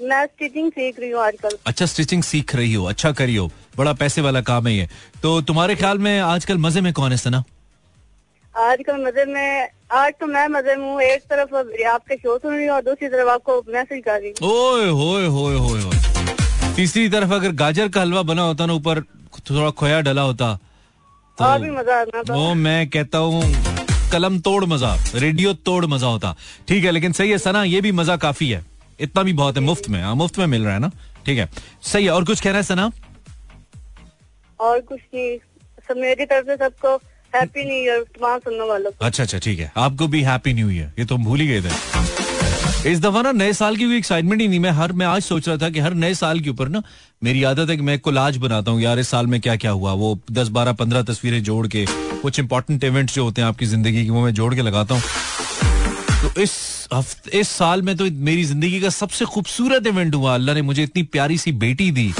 [0.00, 3.92] मैं स्टिचिंग सीख रही हूँ आजकल। अच्छा स्टिचिंग सीख रही हो अच्छा करी हो बड़ा
[4.02, 4.88] पैसे वाला काम है ये।
[5.22, 7.42] तो तुम्हारे ख्याल में आजकल मज़े में कौन है सना?
[8.54, 11.54] आजकल मज़े में आज तो मैं मज़े में हूँ। एक तरफ़
[11.86, 15.26] आपके शो सुन रही हूँ और दूसरी तरफ़ आपको मैसेज कर रही हूँ। ओए होए
[15.26, 16.07] होए होए होए।
[16.78, 19.00] तीसरी तरफ़ अगर गाजर का हलवा बना होता ना ऊपर
[19.48, 20.52] थोड़ा खोया डला होता
[21.38, 23.42] तो भी मज़ा आना वो मैं कहता हूँ
[24.12, 26.34] कलम तोड़ मज़ा रेडियो तोड़ मज़ा होता।
[26.68, 28.62] ठीक है लेकिन सही है सना ये भी मज़ा काफ़ी है।
[29.00, 30.90] इतना भी बहुत है मुफ़्त में हाँ मुफ़्त में मिल रहा है ना?
[31.26, 31.48] ठीक है
[31.82, 32.90] सही है और कुछ कहना है सना?
[34.60, 35.36] और कुछ नहीं
[35.88, 36.96] सब मेरी तरफ़ से सबको
[37.32, 40.92] हैप्पी न्यू ईयर तमाम सुनने वालों अच्छा अच्छा ठीक है आपको भी हैप्पी न्यू ईयर
[40.98, 42.17] ये तो भूल ही गए थे।
[42.86, 45.48] इस दफ़ा ना नए साल की कोई एक्साइटमेंट ही नहीं, मैं हर, मैं आज सोच
[45.48, 46.82] रहा था कि हर नए साल के ऊपर ना
[47.22, 49.92] मेरी आदत है कि मैं कोलाज बनाता हूँ, यार इस साल में क्या क्या हुआ,
[49.92, 51.84] वो दस बारह पंद्रह तस्वीरें जोड़ के,
[52.22, 55.02] कुछ इंपॉर्टेंट इवेंट्स जो होते हैं आपकी ज़िंदगी की, वो मैं जोड़ के लगाता हूँ।
[56.22, 60.54] तो इस हफ़्ते, इस साल में तो मेरी ज़िंदगी का सबसे खूबसूरत इवेंट हुआ, अल्लाह
[60.54, 62.12] ने मुझे इतनी प्यारी सी बेटी दी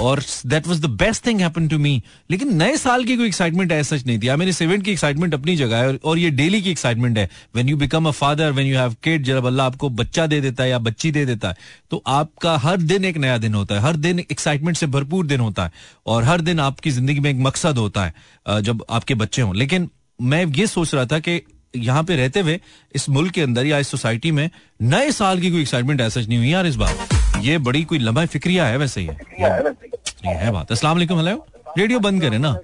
[0.00, 3.72] और that was the best thing happen to me लेकिन नए साल की कोई एक्साइटमेंट
[3.72, 6.70] ऐसा नहीं थी। मैंने इस इवेंट की एक्साइटमेंट अपनी जगह है और ये डेली की
[6.70, 10.26] एक्साइटमेंट है। When you become a father when you have kid जब अल्लाह आपको बच्चा
[10.26, 11.56] दे देता है या बच्ची दे देता है
[11.90, 15.40] तो आपका हर दिन एक नया दिन होता है। हर दिन एक्साइटमेंट से भरपूर दिन
[15.40, 15.72] होता है
[16.06, 19.88] और हर दिन आपकी ज़िंदगी में एक मकसद होता है जब आपके बच्चे हों। लेकिन
[20.20, 21.40] मैं ये सोच रहा था कि
[21.74, 22.60] यहाँ पे रहते हुए
[22.94, 24.48] इस मुल्क के अंदर या इस सोसाइटी में
[24.82, 28.24] नए साल की कोई एक्साइटमेंट ऐसा नहीं हुई। यार, इस बार ये बड़ी कोई लम्हा
[28.26, 29.16] फिक्रिया है वैसे ये?
[29.40, 31.46] ये है बात। अस्सलाम वालेकुम हेलो।
[31.78, 32.56] रेडियो बंद करें ना।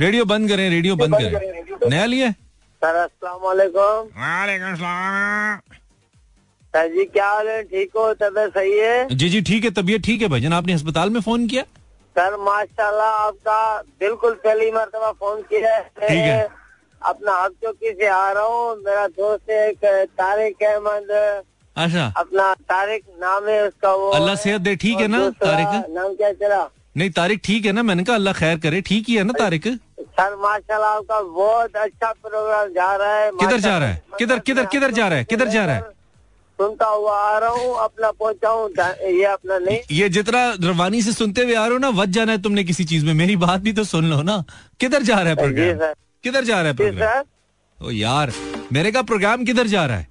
[0.00, 4.08] रेडियो बंद करें रेडियो बंद करें। नया लिए सर अस्सलाम वालेकुम।
[6.74, 7.62] सर जी क्या हाल है?
[7.64, 8.12] ठीक हो?
[8.14, 9.08] तबीयत सही है?
[9.08, 11.62] जी जी ठीक है तबीयत ठीक है भाईजान। आपने अस्पताल में फ़ोन किया?
[12.16, 13.60] सर माशाल्लाह आपका
[14.00, 16.48] बिल्कुल पहली मरतबा फ़ोन किया है। ठीक है।
[17.02, 19.84] अपना हक चौकी से आ रहा हूँ। मेरा दोस्त एक
[20.18, 21.08] तारिक अहमद।
[21.84, 25.68] अच्छा। अपना तारिक नाम है उसका वो अल्लाह सेहत दे, ठीक है ना, तारिक?
[25.94, 29.14] नाम क्या चला नहीं तारिक ठीक है ना मैंने कहा अल्लाह खैर करे ठीक ही
[29.16, 29.66] है ना तारिक?
[30.00, 34.02] सर माशाल्लाह आपका बहुत अच्छा प्रोग्राम जा रहा है किधर जा रहा है?
[34.18, 35.24] किधर- किधर- किधर जा रहा है?
[35.24, 35.82] किधर जा रहा है?
[36.58, 38.68] सुनता हुआ आ रहा हूँ अपना पहुँचा हूँ
[39.18, 42.32] ये अपना नहीं। ये जितना रवानी से सुनते हुए आ रहे हो ना वज जाना
[42.32, 44.42] है तुमने किसी चीज़ में मेरी बात भी तो सुन लो ना।
[44.80, 45.92] किधर जा रहा है प्रोग्राम
[46.24, 48.32] किधर जा रहा है प्रोग्राम ओ यार
[48.72, 50.08] मेरे का प्रोग्राम किधर जा रहा है?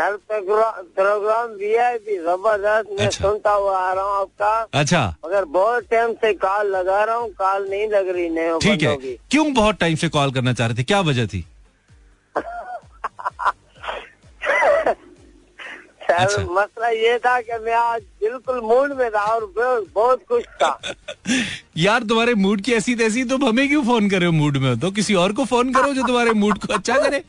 [0.00, 1.48] सर प्रोग्राम
[1.80, 6.12] आई पी ज़बरदस्त मैं अच्छा। सुनता हुआ आ रहा हूँ आपका। अच्छा। मगर बहुत टाइम
[6.12, 8.96] से कॉल लगा रहा हूँ कॉल नहीं लग रही नहीं ठीक है।
[9.30, 10.82] क्यों बहुत टाइम से कॉल करना चाह रहे थे?
[10.82, 11.44] क्या वजह थी?
[16.10, 20.44] सर अच्छा। मसला ये था कि मैं आज बिल्कुल मूड में था और बहुत- खुश
[20.62, 20.80] था।
[21.76, 24.78] यार तुम्हारे मूड की ऐसी तैसी तुम हमें क्यों फ़ोन करे हो मूड में?
[24.80, 27.22] तो किसी और को फ़ोन करो जो तुम्हारे मूड को अच्छा करे।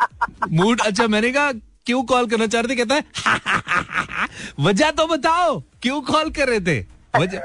[0.52, 1.50] मूड अच्छा मैंने कहा
[1.88, 2.84] क्यों कॉल करना चाह रहे थे?
[2.84, 4.26] कहता है
[4.60, 6.78] वजह तो बताओ क्यों कॉल कर रहे थे?
[7.18, 7.40] वजह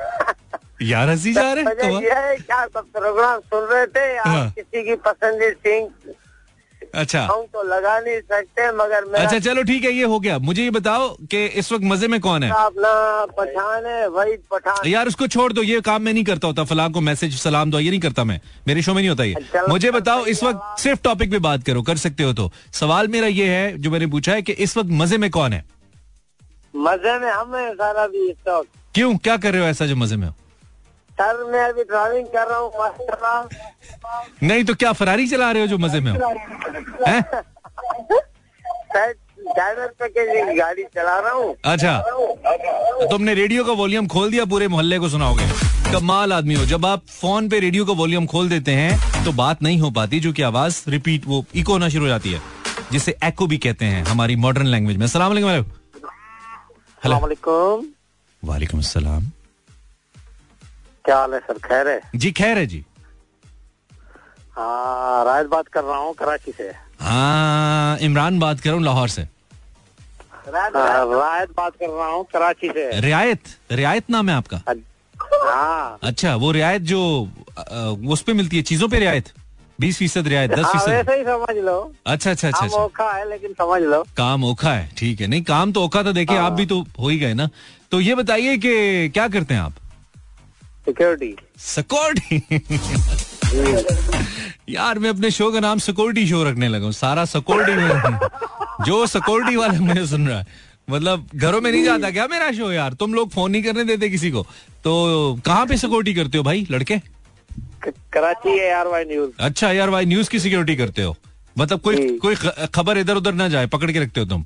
[0.82, 5.54] यार हँसी जा रहे है क्या सब प्रोग्राम सुन रहे थे हाँ। किसी की पसंदीदा
[5.66, 6.14] सिंग
[6.96, 10.38] अच्छा। हम तो लगा नहीं सकते मगर मेरा अच्छा चलो ठीक है ये हो गया।
[10.40, 12.50] मुझे ये बताओ कि इस वक्त मज़े में कौन है?
[12.52, 12.94] अपना
[13.38, 16.90] पठान है वही पठान। यार उसको छोड़ दो ये काम मैं नहीं करता होता। फलां
[16.92, 19.68] को मैसेज सलाम दो ये नहीं करता मैं। मेरे शो में नहीं होता ये। चलो,
[19.68, 23.28] मुझे बताओ इस वक्त सिर्फ़ टॉपिक पे बात करो कर सकते हो तो। सवाल मेरा
[23.30, 25.64] ये है जो मैंने पूछा है की इस वक्त मज़े में कौन है?
[26.74, 29.16] मज़े में हम है सारा भी इस वक्त क्यों?
[29.18, 30.34] क्या कर रहे हो ऐसा जो मज़े में हो?
[31.20, 33.50] सर मैं अभी ड्राइविंग कर रहा हूँ
[34.44, 36.18] नहीं तो क्या फरारी चला रहे हो जो मज़े में हो?
[39.46, 44.68] ड्राइवर पे गाड़ी चला रहा हूँ। अच्छा। तो तुमने रेडियो का वॉल्यूम खोल दिया पूरे
[44.68, 45.46] मोहल्ले को सुनाओगे।
[45.92, 49.62] कमाल आदमी हो। जब आप फ़ोन पे रेडियो का वॉल्यूम खोल देते हैं तो बात
[49.64, 52.42] नहीं हो पाती जो कि आवाज़ रिपीट वो इको होना शुरू हो जाती है
[52.92, 55.08] जिसे एको भी कहते हैं हमारी मॉडर्न लैंग्वेज में।
[57.02, 57.86] हेलो वालेकुम।
[58.44, 59.32] वालेकुम अस्सलाम।
[61.06, 61.58] क्या हाल है सर?
[61.60, 62.00] खैर है?
[62.16, 62.84] जी खैर है जी।
[64.56, 69.10] हाँ राज बात कर रहा हूँ कराची से। हाँ इमरान बात कर रहा हूँ लाहौर
[69.10, 69.28] से।
[70.48, 73.42] रायत बात कर रहा हूँ कराची से। रियायत?
[73.72, 74.62] रियायत नाम है आपका?
[75.44, 77.00] हाँ। अच्छा वो रियायत जो
[78.14, 79.32] उस पे मिलती है चीज़ों पे रियायत?
[79.80, 80.90] बीस फ़ीसद रियायत दस हाँ फ़ीसद?
[80.90, 84.74] वैसे ही समझ लो। अच्छा अच्छा अच्छा अच्छा। औखा है लेकिन समझ लो। काम ओखा
[84.74, 87.34] है ठीक है। नहीं काम तो ओखा था देखिए आप भी तो हो ही गए
[87.34, 87.50] ना।
[87.92, 89.74] तो ये बताइए कि क्या करते हैं आप?
[90.86, 92.36] सिक्योरिटी। सिक्योरिटी?
[94.70, 98.20] यार मैं अपने शो का नाम सिक्योरिटी शो रखने लगा हूँ। सारा सिक्योरिटी में
[98.86, 100.46] जो सिक्योरिटी वाले मुझे सुन रहा है।
[100.90, 102.94] मतलब घरों में नहीं जाता क्या मेरा शो यार?
[102.94, 104.46] तुम लोग फ़ोन नहीं करने देते किसी को?
[104.84, 106.98] तो कहाँ पे सिक्योरिटी करते हो भाई लड़के?
[108.14, 111.16] कराची है आर वाई न्यूज़ अच्छा यार वाई न्यूज़ की सिक्योरिटी करते हो।
[111.56, 112.36] मतलब कोई कोई
[112.76, 114.46] खबर इधर उधर ना जाए पकड़ के रखते हो तुम।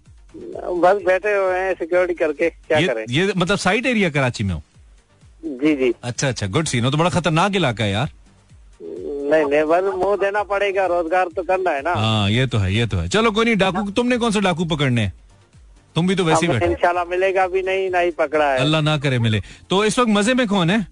[0.82, 3.06] बस बैठे हुए हैं सिक्योरिटी करके क्या ये करें?
[3.10, 4.62] ये मतलब साइट एरिया कराची में हो?
[5.62, 8.10] जी जी। अच्छा अच्छा गुड सीन हो तो बड़ा खतरनाक इलाका है यार।
[8.82, 12.74] नहीं नहीं बस मुँह देना पड़ेगा रोज़गार तो करना है ना। हाँ ये तो है
[12.74, 15.02] ये तो है। चलो कोई नहीं डाकू तुमने कौन सा डाकू पकड़ने?
[15.02, 15.14] हैं?
[15.96, 18.98] तुम भी तो वैसे ही बैठे। इंशाल्लाह मिलेगा भी नहीं नहीं पकड़ा है। अल्लाह ना
[18.98, 20.86] करे मिले। तो इस वक्त मज़े में कौन है?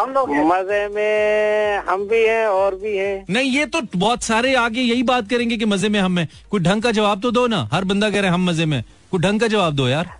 [0.00, 4.54] हम लोग मज़े में हम भी हैं और भी हैं। नहीं ये तो बहुत सारे
[4.56, 7.46] आगे यही बात करेंगे कि मज़े में हम हैं। कोई ढंग का जवाब तो दो
[7.46, 10.10] ना। हर बंदा कह रहे हैं हम मज़े में। कोई ढंग का जवाब दो यार।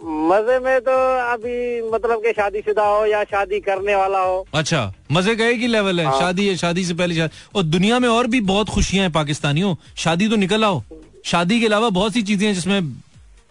[0.00, 0.92] मज़े में तो
[1.32, 5.66] अभी मतलब कि शादीशुदा हो या शादी करने वाला हो। अच्छा मज़े का एक ही
[5.66, 9.02] लेवल है। शादी है शादी से पहले शादी। और दुनिया में और भी बहुत खुशियाँ
[9.04, 10.82] हैं पाकिस्तानियों। शादी तो निकल आओ।
[11.26, 12.80] शादी के अलावा बहुत सी चीज़ें हैं जिसमें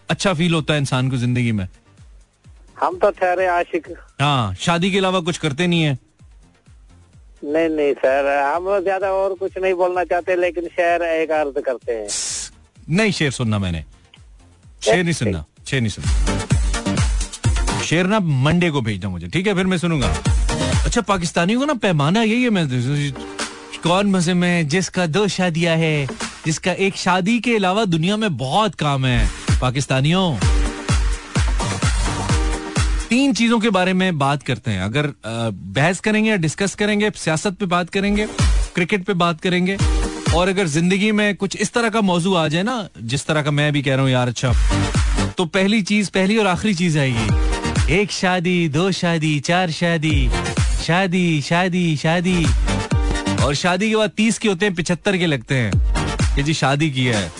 [0.09, 1.67] अच्छा फील होता है इंसान को ज़िंदगी में।
[2.79, 3.87] हम तो ठहरे आशिक।
[4.21, 5.97] हाँ शादी के अलावा कुछ करते नहीं है।
[7.43, 11.93] नहीं नहीं सर हम ज़्यादा और कुछ नहीं बोलना चाहते लेकिन शेर एक अर्ज़ करते
[11.93, 12.07] हैं।
[12.89, 13.83] नहीं शेर सुनना मैंने।
[14.81, 16.28] शेर नहीं सुनना शेर नहीं सुनना।
[17.89, 19.53] शेर ना मंडे को भेजना मुझे, ठीक है?
[19.55, 20.07] फिर मैं सुनूँगा।
[20.85, 22.67] अच्छा पाकिस्तानियों को ना पैमाना यही है, मैं
[23.83, 26.07] कौन मज़े में, जिसका दो शादियाँ है,
[26.45, 29.29] जिसका एक शादी के अलावा दुनिया में बहुत काम है।
[29.61, 30.35] पाकिस्तानियों,
[33.09, 37.57] तीन चीज़ों के बारे में बात करते हैं। अगर बहस करेंगे या डिस्कस करेंगे, सियासत
[37.59, 38.27] पे बात करेंगे
[38.75, 39.77] क्रिकेट पे बात करेंगे,
[40.35, 43.51] और अगर ज़िंदगी में कुछ इस तरह का मौजू आ जाए ना, जिस तरह का
[43.51, 44.53] मैं भी कह रहा हूँ, यार अच्छा
[45.37, 47.47] तो पहली चीज़, पहली और आखिरी चीज़ आएगी
[47.89, 50.29] एक शादी, दो शादी, चार शादी
[50.83, 52.45] शादी शादी शादी।
[53.43, 55.71] और शादी के बाद तीस के होते हैं, पिछहत्तर के लगते हैं।
[56.35, 57.31] कि जी, शादी की है।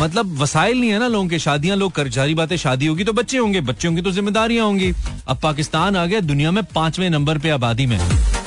[0.00, 3.12] मतलब वसाइल नहीं है ना लोगों के, शादियाँ लोग कर, जारी बातें शादी होगी तो
[3.12, 4.92] बच्चे होंगे बच्चे होंगे तो जिम्मेदारियाँ होंगी।
[5.28, 7.98] अब पाकिस्तान आ गया दुनिया में पाँचवें नंबर पे आबादी में।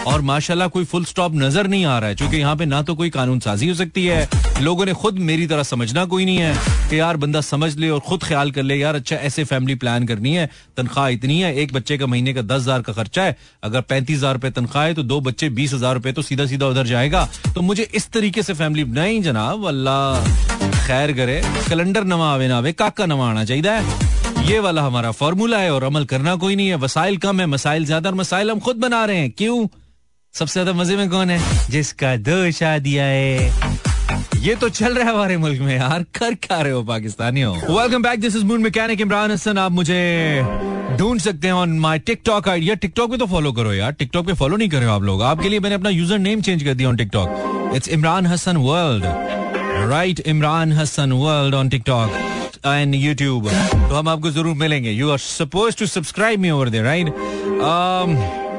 [0.09, 2.95] और माशाल्लाह कोई फुल स्टॉप नज़र नहीं आ रहा है, क्योंकि यहाँ पे ना तो
[2.95, 4.27] कोई कानून साजी हो सकती है।
[4.61, 6.53] लोगों ने खुद मेरी तरह समझना कोई नहीं है
[6.89, 10.07] कि यार बंदा समझ ले और खुद ख्याल कर ले, यार अच्छा ऐसे फैमिली प्लान
[10.07, 13.35] करनी है, तनख्वाह इतनी है, एक बच्चे का महीने का दस हज़ार का खर्चा है,
[13.63, 16.67] अगर पैंतीस हज़ार रुपए तनख्वाह है तो दो बच्चे बीस हज़ार रुपए तो सीधा सीधा
[16.67, 20.23] उधर जाएगा। तो मुझे इस तरीके से फैमिली नहीं जनाब, अल्लाह,
[20.87, 24.07] खैर करे कैलेंडर नवा आवे ना आवे, काका नवा आना चाहिए।
[24.45, 27.85] ये वाला हमारा फॉर्मूला है और अमल करना कोई नहीं है, वसाइल कम है, मसाइल
[27.85, 29.67] ज़्यादा और मसाइल हम खुद बना रहे हैं। क्यों?
[30.33, 31.39] सबसे ज़्यादा मज़े में कौन है?
[31.69, 33.51] जिसका दो शादियाँ है।
[34.43, 37.55] ये तो चल रहा है हमारे मुल्क में यार। कर क्या रहे हो, पाकिस्तानियों?
[37.69, 39.97] Welcome back this is moon mechanic Imran Hasan आप मुझे
[40.97, 44.33] ढूंढ सकते हैं on my TikTok ID TikTok पे तो फॉलो करो यार। टिकटॉक पे
[44.33, 46.73] फॉलो नहीं कर रहे हो आप लोग। आपके लिए मैंने अपना यूज़र नेम चेंज कर
[46.73, 49.05] दिया on TikTok it's Imran Hasan world
[49.91, 55.17] right Imran Hasan world on TikTok and YouTube तो हम आपको ज़रूर मिलेंगे। You are
[55.19, 57.07] suppose to subscribe me over there right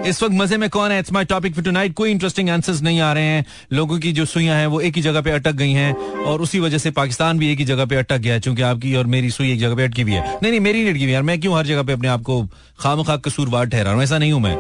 [0.06, 0.98] इस वक्त मज़े में कौन है?
[0.98, 4.24] It's my topic for tonight कोई इंटरेस्टिंग आंसर्स नहीं आ रहे हैं। लोगों की जो
[4.24, 5.92] सुइयाँ हैं, वो एक ही जगह पे अटक गई हैं
[6.24, 8.94] और उसी वजह से पाकिस्तान भी एक ही जगह पे अटक गया है, चूँकि आपकी
[8.94, 11.12] और मेरी सुई एक जगह पे अटकी हुई है। नहीं नहीं, मेरी नहीं अटकी हुई
[11.12, 12.42] यार। मैं क्यों हर जगह पे अपने आप को
[12.80, 14.02] खाम खा कसूरवार ठहरा हूँ?
[14.02, 14.56] ऐसा नहीं हूँ मैं।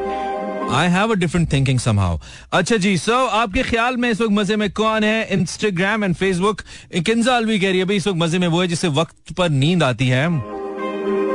[0.72, 2.18] I have a different thinking somehow
[2.52, 5.26] अच्छा जी सो आपके ख्याल में इस वक्त मज़े में कौन है?
[5.32, 6.60] Instagram and Facebook
[6.96, 9.82] Kinza Alvi कह रही है इस वक्त मज़े में वो है जिसे वक्त पर नींद
[9.82, 10.28] आती है।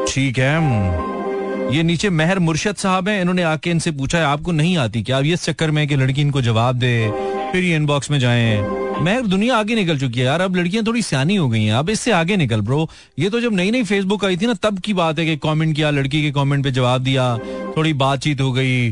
[0.06, 1.24] ठीक है।
[1.72, 5.18] ये नीचे मेहर मुर्शद साहब हैं, इन्होंने आके इनसे पूछा है, आपको नहीं आती क्या?
[5.18, 7.12] अब इस चक्कर में कि लड़की इनको जवाब दे,
[7.52, 8.62] फिर ये इनबॉक्स में जाए।
[9.02, 11.90] मेहर दुनिया आगे निकल चुकी है यार, अब लड़कियाँ थोड़ी सियानी हो गई हैं। अब
[11.90, 12.90] इससे आगे निकल ब्रो
[13.20, 15.76] ये तो जब नई नई फेसबुक आई थी ना, तब की बात है कि कमेंट
[15.76, 17.38] किया, लड़की के कमेंट पे जवाब दिया,
[17.78, 18.90] थोड़ी बातचीत हो गई।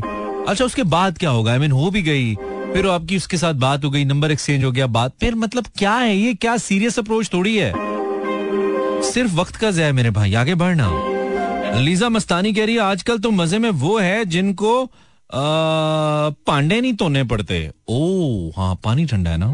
[0.48, 1.52] अच्छा उसके बाद क्या होगा?
[1.52, 2.34] आई मीन हो भी गई।
[2.74, 5.94] फिर आपकी उसके साथ बात हो गई नंबर एक्सचेंज हो गया, बात। फिर मतलब क्या
[5.94, 6.34] है ये?
[6.34, 7.72] क्या सीरियस अप्रोच थोड़ी है?
[9.04, 10.90] सिर्फ़ वक्त का जय मेरे भाई, आगे बढ़ना।
[11.74, 14.90] लीजा मस्तानी कह रही है, आजकल तो मज़े में वो है जिनको
[15.30, 19.46] पांडे नहीं तोड़ने पड़ते। ओ हाँ पानी ठंडा है ना?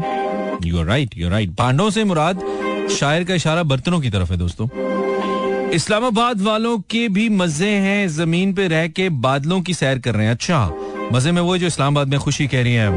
[0.65, 2.41] You are right you right पांडों से मुराद
[2.91, 4.67] शायर का इशारा बर्तनों की तरफ़ है दोस्तों।
[5.71, 10.25] इस्लामाबाद वालों के भी मज़े हैं, ज़मीन पे रह के बादलों की सैर कर रहे
[10.25, 12.89] हैं। अच्छा मज़े में वो जो इस्लामाबाद में खुशी कह रही है।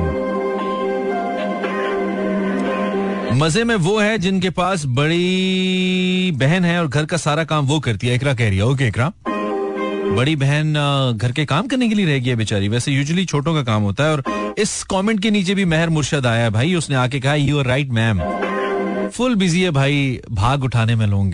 [3.34, 7.78] मज़े में वो है जिनके पास बड़ी बहन है और घर का सारा काम वो
[7.80, 9.12] करती है। इकरा कह रही है। ओके इकरा
[10.16, 10.72] बड़ी बहन
[11.16, 13.82] घर के काम करने के लिए रह गई है बेचारी। वैसे यूजुअली छोटों का काम
[13.82, 17.20] होता है और इस कमेंट के नीचे भी मेहर मुर्शद आया है भाई। उसने आके
[17.20, 18.22] कहा you are right ma'am
[19.08, 21.32] full busy है भाई। भाग उठाने में लोग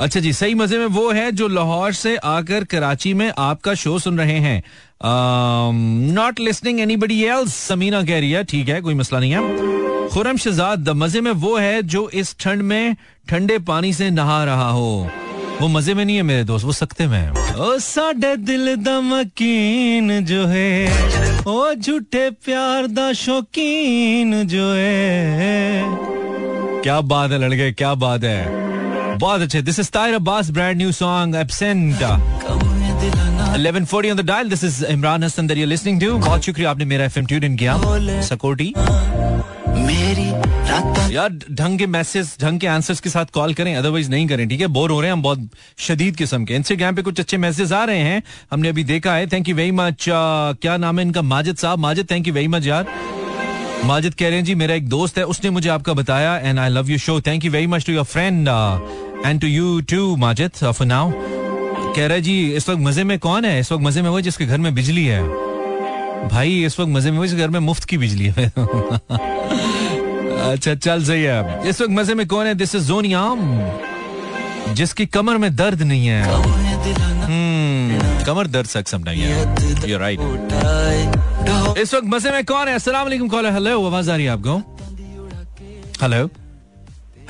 [0.00, 3.98] अच्छा जी, सही मज़े में वो है जो लाहौर से आकर कराची में आपका शो
[3.98, 4.62] सुन रहे हैं।
[6.14, 10.36] Not listening anybody else Sameena कह रही है, ठीक है, कोई मसला नहीं है। खुरम
[10.36, 12.96] शहजाद मज़े में वो है जो इस ठंड में
[13.28, 15.10] ठंडे पानी से नहा रहा हो।
[15.60, 20.24] वो मज़े में नहीं है मेरे दोस्त, वो सकते में ओ साडे दिल दा मकीन
[20.24, 20.92] जो है,
[21.46, 25.82] ओ, झूठे प्यार दा शौकीन जो है।
[26.82, 28.65] क्या बात है लड़के, क्या बात है।
[29.18, 32.02] बहुत अच्छे। This is Tayyar Abbas brand new song absent
[33.56, 36.08] 1140 on the dial, this is Imran Hassan that you're listening to.
[36.24, 37.76] बहुत शुक्रिया आपने मेरा एफएम ट्यून इन किया।
[38.22, 38.72] सकोटी
[41.14, 44.60] यार, ढंग के मैसेज ढंग के आंसर्स के साथ कॉल करें अदरवाइज़ नहीं करें, ठीक
[44.60, 44.66] है?
[44.66, 45.48] बोर हो रहे हैं, हम बहुत
[45.78, 49.26] शदीद किस्म के। इंस्टाग्राम पे कुछ अच्छे मैसेज आ रहे हैं। हमने अभी देखा है।
[49.26, 51.22] थैंक यू वेरी मच क्या नाम है इनका?
[51.22, 51.78] Majid sahab.
[51.78, 52.86] Majid thank you very much यार।
[53.84, 56.68] माजिद कह रहे हैं, जी, मेरा एक दोस्त है, उसने मुझे आपका बताया and I
[56.68, 58.48] love you show thank you very much to your friend
[59.26, 61.10] and to you too Majid for now
[61.96, 63.60] कह रहा है जी इस वक्त मज़े में कौन है?
[63.60, 65.22] इस वक्त मज़े में वो जिसके घर में बिजली है.
[66.28, 68.46] भाई इस वक्त मज़े में वो जिसके घर में मुफ़्त की बिजली है।
[70.46, 72.54] अच्छा चल सही है इस वक्त मज़े में कौन है?
[72.54, 73.38] दिस इज़ जोनियाम
[74.74, 76.22] जिसकी कमर में दर्द नहीं है।
[77.24, 79.18] हम्म, कमर दर्द सक समटाइम
[79.88, 80.20] यू राइट
[81.78, 82.74] इस वक्त मज़े में कौन है?
[82.74, 84.56] अस्सलाम वालेकुम कॉलर। हेलो आवाज़ आ रही है आपको?
[86.02, 86.24] Hello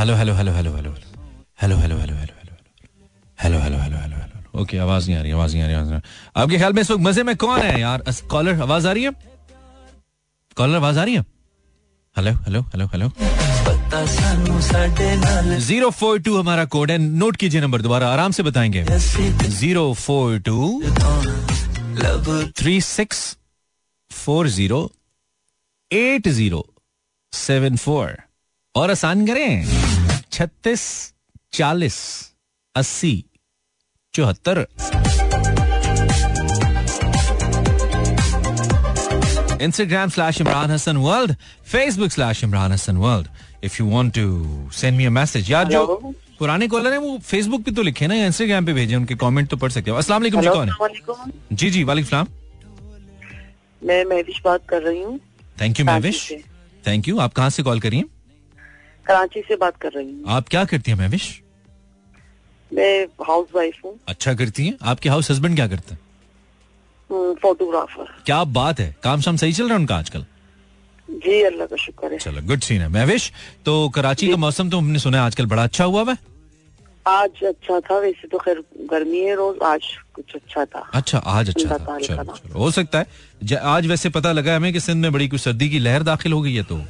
[0.01, 1.06] hello hello hello hello hello
[1.59, 2.35] hello hello hello hello
[3.39, 5.75] hello hello hello hello hello hello okay आवाज़ नहीं आ रही, आवाज़ नहीं आ रही,
[5.77, 6.01] आवाज़ नहीं।
[6.43, 8.03] आपके ख्याल में इस वक्त मज़े में कौन है यार?
[8.31, 9.11] कॉलर आवाज़ आ रही है?
[10.57, 11.25] कॉलर आवाज़ आ रही है?
[12.17, 13.09] Hello hello hello hello
[15.59, 18.85] zero four two हमारा कोड है। नोट कीजिए नंबर दोबारा, आराम से बताएँगे।
[19.49, 20.83] Zero four two
[22.59, 23.37] three six
[24.11, 24.91] four zero,
[25.91, 26.65] eight zero,
[27.33, 28.17] seven four.
[28.75, 29.67] और आसान करें।
[30.33, 30.83] छत्तीस
[31.53, 31.97] चालीस
[32.75, 33.15] अस्सी
[34.15, 34.67] चौहत्तर।
[39.67, 41.31] Instagram slash Imran Hassan World,
[41.73, 43.29] Facebook slash Imran Hassan World.
[43.63, 44.25] If you want to
[44.81, 45.51] send me a message.
[45.51, 45.85] यार जो
[46.39, 49.49] पुराने कॉलर है वो फेसबुक पे तो लिखे ना या इंस्टाग्राम पे भेजे उनके कमेंट
[49.51, 51.33] तो पढ़ सकते हो। अस्सलाम वालेकुम जी कौन है?
[51.53, 52.27] जी जी वालेकुम सलाम।
[53.83, 55.19] मैं महविश बात कर रही हूँ।
[55.61, 56.33] Thank you Mahwish
[56.87, 58.05] thank you आप कहाँ से कॉल करिए
[59.07, 61.29] कराची से बात कर रही हूँ। आप क्या करती हैं महविश
[62.71, 64.77] मैं हाउस वाइफ हूँ। अच्छा करती हैं?
[64.83, 66.01] आपके हाउस हस्बैंड क्या करते हैं?
[67.11, 70.25] हम्म, फोटोग्राफर क्या बात है काम शाम सही चल रहा है उनका आजकल?
[71.09, 73.31] जी अल्लाह का शुक्र है। चलो गुड सीन है। महविश
[73.67, 76.17] तो कराची का मौसम तो हमने सुना है आजकल बड़ा अच्छा हुआ है?
[77.07, 79.85] आज अच्छा था वैसे तो खैर गर्मी है रोज आज
[80.15, 84.33] कुछ अच्छा था। अच्छा आज अच्छा था। चलो। चलो हो सकता है। आज वैसे पता
[84.33, 86.81] लगा हमें कि सिंध में बड़ी कुछ सर्दी की लहर दाखिल हो गई है तो।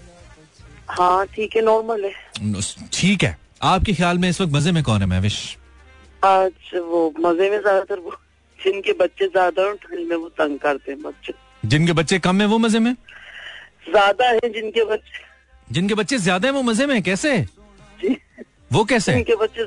[0.89, 2.61] हाँ ठीक है नॉर्मल है।
[2.93, 5.37] ठीक है। आपके ख्याल में इस वक्त मज़े में कौन है महविश
[6.23, 8.13] आज वो मज़े में ज़्यादातर वो
[8.59, 11.33] जिनके बच्चे ज़्यादा हैं ठंड में वो तंग करते हैं बच्चे।
[11.65, 12.93] जिनके बच्चे कम है वो मज़े में?
[13.91, 15.25] ज़्यादा है जिनके बच्चे।
[15.69, 17.03] जिनके बच्चे ज़्यादा है वो मज़े में?
[17.03, 17.39] कैसे?
[18.01, 18.17] जी।
[18.73, 19.13] वो कैसे?
[19.13, 19.65] जिनके बच्चे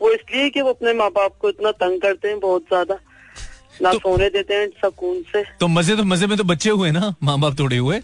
[0.00, 2.98] वो इसलिए कि वो अपने माँ बाप को इतना तंग करते हैं बहुत ज़्यादा।
[3.82, 6.90] ना तो- सोने देते हैं सकून से। तो मज़े तो मज़े में तो बच्चे हुए
[6.90, 8.00] ना माँ बाप थोड़े हुए।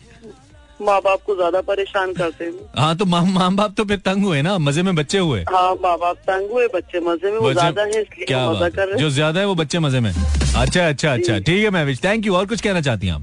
[0.80, 4.24] माँ बाप को ज़्यादा परेशान करते हैं। हाँ तो माँ माँ बाप तो फिर तंग
[4.24, 7.52] हुए ना मज़े में बच्चे हुए। हाँ माँ बाप तंग हुए बच्चे मज़े में वो
[7.52, 10.88] ज़्यादा है इसलिए क्या मज़ा कर रहे जो ज़्यादा है वो बच्चे मज़े में। अच्छा
[10.88, 13.22] अच्छा अच्छा। ठीक है महविश थैंक यू और कुछ कहना चाहती हैं आप?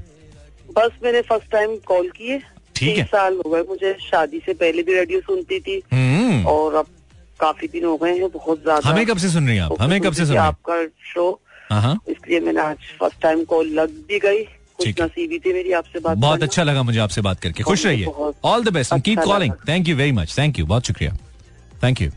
[0.68, 2.40] बस मैंने फ़र्स्ट टाइम कॉल किए।
[2.76, 6.74] ठीक है। साल हो गए मुझे शादी से पहले भी रेडियो सुनती थी। हम्म। और
[6.74, 6.86] अब
[7.40, 9.80] काफ़ी दिन हो गए हैं बहुत ज़्यादा। हमें कब से सुन रही हैं आप?
[9.80, 11.30] हमें कब से सुन रही आपका शो
[11.70, 14.42] हाँ हाँ। इसलिए मैंने आज फ़र्स्ट टाइम कॉल लग भी गई।
[14.78, 18.06] है। नसीबी थी मेरी आपसे बात बहुत अच्छा लगा मुझे आपसे बात करके। खुश रहिए।
[18.44, 21.16] All the best keep calling thank you very much thank you बहुत शुक्रिया।
[21.82, 22.10] Thank you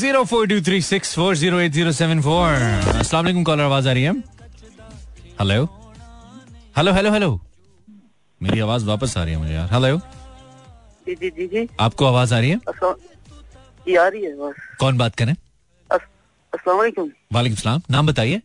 [0.00, 2.52] zero four two three six four zero eight zero seven four
[2.98, 4.12] असला कॉलर आवाज़ आ रही है?
[5.40, 5.64] हेलो
[6.76, 7.40] हेलो हेलो हेलो
[8.40, 9.98] मेरी आवाज़ वापस आ रही है मुझे यार। हेलो
[11.06, 12.56] जी जी जी जी। आपको आवाज़ आ रही है?
[13.96, 15.34] आ रही है कौन बात करें?
[16.54, 18.42] वालेकुम सलाम। नाम बताइए।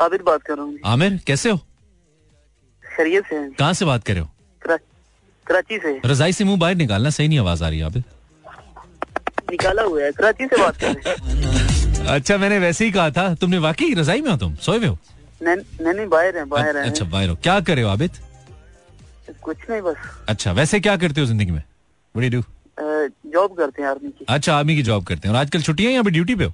[0.00, 1.56] आबिद बात कर रहा हूँ। आमिर कैसे हो?
[2.96, 3.50] खैरियत से?
[3.50, 4.30] कहाँ से बात कर रहे हो?
[4.62, 4.80] करा-
[5.46, 8.04] कराची से। रजाई से मुँह बाहर निकालना सही नहीं आवाज़ आ रही है आबिद।
[9.50, 13.34] निकाला हुआ है कराची से बात कर रहे हैं। अच्छा मैंने वैसे ही कहा था
[13.34, 14.54] तुमने वाकई रजाई में हो तुम?
[14.56, 14.98] सोए हुए हो?
[15.42, 18.10] नहीं नहीं बाहर है बाहर है अच्छा बाहर हो। क्या कर रहे हो आबिद?
[19.42, 19.96] कुछ नहीं बस।
[20.28, 21.62] अच्छा वैसे क्या करते हो ज़िंदगी में?
[22.16, 22.42] बड़ी डू
[23.26, 26.04] जॉब करते हैं आर्मी की। अच्छा आर्मी की जॉब करते हैं। और आजकल छुट्टियाँ यहाँ
[26.04, 26.52] पे ड्यूटी पे हो?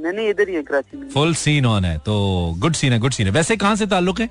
[0.00, 2.14] नहीं नहीं इधर ही है कराची में। फुल सीन ऑन है तो
[2.58, 4.28] गुड सीन है गुड सीन है। वैसे कहाँ से ताल्लुक है?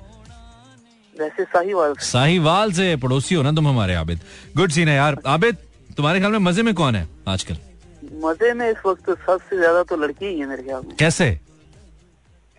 [1.16, 4.20] वैसे साहिवाल से। साहिवाल से पड़ोसी हो ना तुम हमारे आबिद।
[4.56, 5.56] गुड सीन है यार। आबिद
[5.96, 7.56] तुम्हारे ख्याल में मज़े में कौन है आजकल?
[8.24, 11.30] मज़े में इस वक्त सबसे ज़्यादा तो लड़की ही है मेरे ख्याल में। कैसे?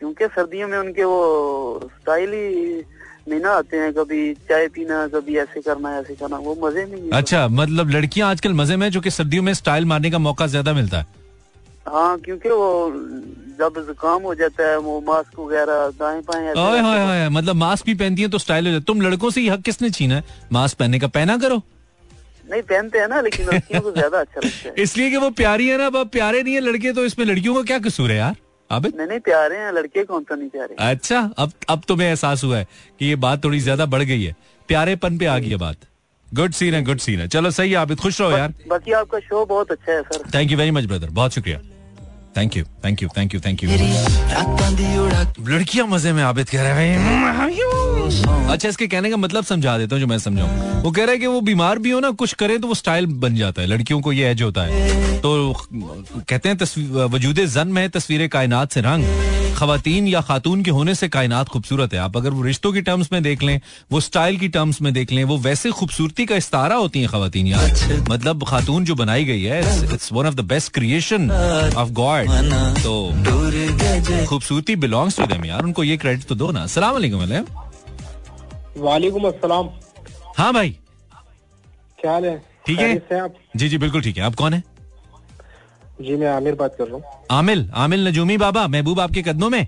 [0.01, 2.84] क्योंकि सर्दियों में उनके वो स्टाइल ही
[3.30, 7.09] नहीं ना आते हैं कभी चाय पीना कभी ऐसे करना ऐसे करना वो मज़े में
[7.14, 10.74] अच्छा मतलब लड़कियाँ आजकल मज़े में जो कि सर्दियों में स्टाइल मारने का मौका ज़्यादा
[10.74, 11.05] मिलता है।
[11.86, 12.92] हाँ क्योंकि वो
[13.60, 17.30] जब जुकाम हो जाता है वो मास्क वगैरह दाएँ ऐसे ओए रखते होए हैं। होए
[17.30, 19.90] मतलब मास्क भी पहनती है तो स्टाइल हो जाता तुम लड़कों से ये हक किसने
[19.90, 20.24] छीना है?
[20.52, 21.62] मास्क पहनने का पहना करो।
[22.50, 25.68] नहीं पहनते हैं ना लेकिन लड़कियों को ज़्यादा अच्छा लगता है। इसलिए कि वो प्यारी
[25.68, 28.36] है ना अब प्यारे नहीं है लड़के तो इसमें लड़कियों का क्या कसूर है यार?
[28.70, 28.96] आबिद?
[28.98, 30.76] नहीं नहीं प्यारे हैं लड़के कौन सा नहीं प्यारे?
[30.80, 32.68] अच्छा अब अब तुम्हें एहसास हुआ है
[33.00, 34.36] कि ये बात थोड़ी ज़्यादा बढ़ गई है।
[34.70, 35.78] प्यारेपन पे आ गई है बात।
[36.28, 39.20] गुड सीन है गुड सीन है। चलो सही है आबिद खुश रहो यार। बाकी आपका
[39.20, 41.60] शो बहुत अच्छा है sir thank you very much brother बहुत शुक्रिया।
[42.38, 43.70] Thank you thank you thank you thank you
[45.48, 47.00] लड़कियाँ मज़े में आबिद कह रहे हैं।
[48.52, 51.18] अच्छा इसके कहने का मतलब समझा देता हूँ जो मैं समझाऊं। वो कह रहा है
[51.18, 54.00] कि वो बीमार भी हो ना कुछ करे तो वो स्टाइल बन जाता है। लड़कियों
[54.02, 56.56] को ये एज होता है। तो कहते हैं
[57.08, 59.06] वजूद जन में है तस्वीर कायनात से रंग।
[59.56, 63.10] खातन या खातून के होने से कायनात खूबसूरत है। आप अगर वो रिश्तों की टर्म्स
[63.14, 63.60] में देख लें
[63.92, 67.48] वो स्टाइल की टर्म्स में देख लें वो वैसे खूबसूरती का इस्तारा होती हैं खातन
[67.48, 69.60] यार। मतलब खातून जो बनाई गई है
[69.94, 71.30] it's one of the best creation
[71.78, 72.21] of God
[72.78, 77.46] तो खूबसूरती बिलोंग्स टू देम यार। उनको ये क्रेडिट तो दो ना। अस्सलाम वालेकुम अलैम।
[78.78, 79.70] वालेकुम अस्सलाम।
[80.38, 80.76] हाँ भाई।
[82.00, 82.38] क्या हाल है?
[82.68, 84.64] ठीक है। जी जी बिल्कुल ठीक है। आप कौन है?
[86.02, 89.68] जी मैं आमिर बात कर रहा हूँ। आमिल आमिल नजूमी बाबा महबूब आपके कदमों में?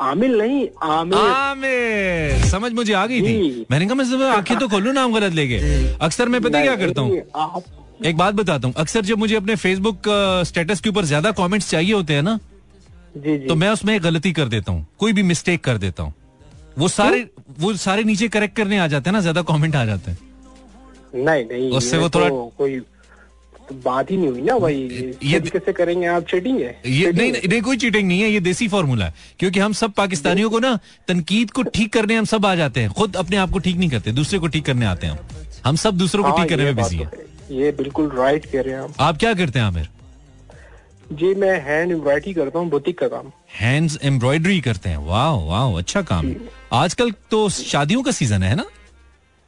[0.00, 4.92] आमिर नहीं आमिर। आमिर समझ मुझे आ गई थी। मैंने कहा मैं आँखें तो खोलू
[4.92, 5.58] नाम गलत लेके।
[5.96, 7.18] अक्सर मैं पता क्या करता हूँ?
[7.36, 7.62] आप
[8.06, 10.02] एक बात बताता हूँ। अक्सर जब मुझे अपने फेसबुक
[10.46, 12.38] स्टेटस के ऊपर ज़्यादा कमेंट्स चाहिए होते हैं ना
[13.16, 16.12] जी जी। तो मैं उसमें गलती कर देता हूँ। कोई भी मिस्टेक कर देता हूँ।
[16.78, 17.28] वो सारे
[17.60, 20.18] वो सारे नीचे करेक्ट करने आ जाते हैं ना ज़्यादा कमेंट आ जाते हैं।
[21.14, 22.78] नहीं नहीं उससे वो थोड़ा- तो कोई
[23.68, 24.74] तो बात ही नहीं हुई ना भाई।
[25.24, 26.80] ये- कैसे करेंगे आप चीटिंग है?
[26.86, 27.48] ये नहीं है?
[27.48, 30.78] नहीं कोई चीटिंग नहीं है ये देसी फॉर्मूला है। क्योंकि हम सब पाकिस्तानियों को ना
[31.08, 33.90] तनकीद को ठीक करने हम सब आ जाते हैं। खुद अपने आप को ठीक नहीं
[33.90, 35.26] करते दूसरे को ठीक करने आते हैं हम।
[35.64, 38.60] हम सब दूसरों को हाँ, ठीक करने में बिज़ी तो है। ये बिल्कुल राइट कह
[38.60, 39.88] रहे हैं आप। आप क्या करते हैं आमिर?
[41.12, 43.30] जी मैं हैंड एम्ब्रॉयडरी करता हूँ बुटीक का काम।
[43.60, 46.34] हैंड्स एम्ब्रॉयडरी करते हैं। वाह वाह अच्छा काम।
[46.72, 48.64] आजकल तो शादियों का सीज़न है ना?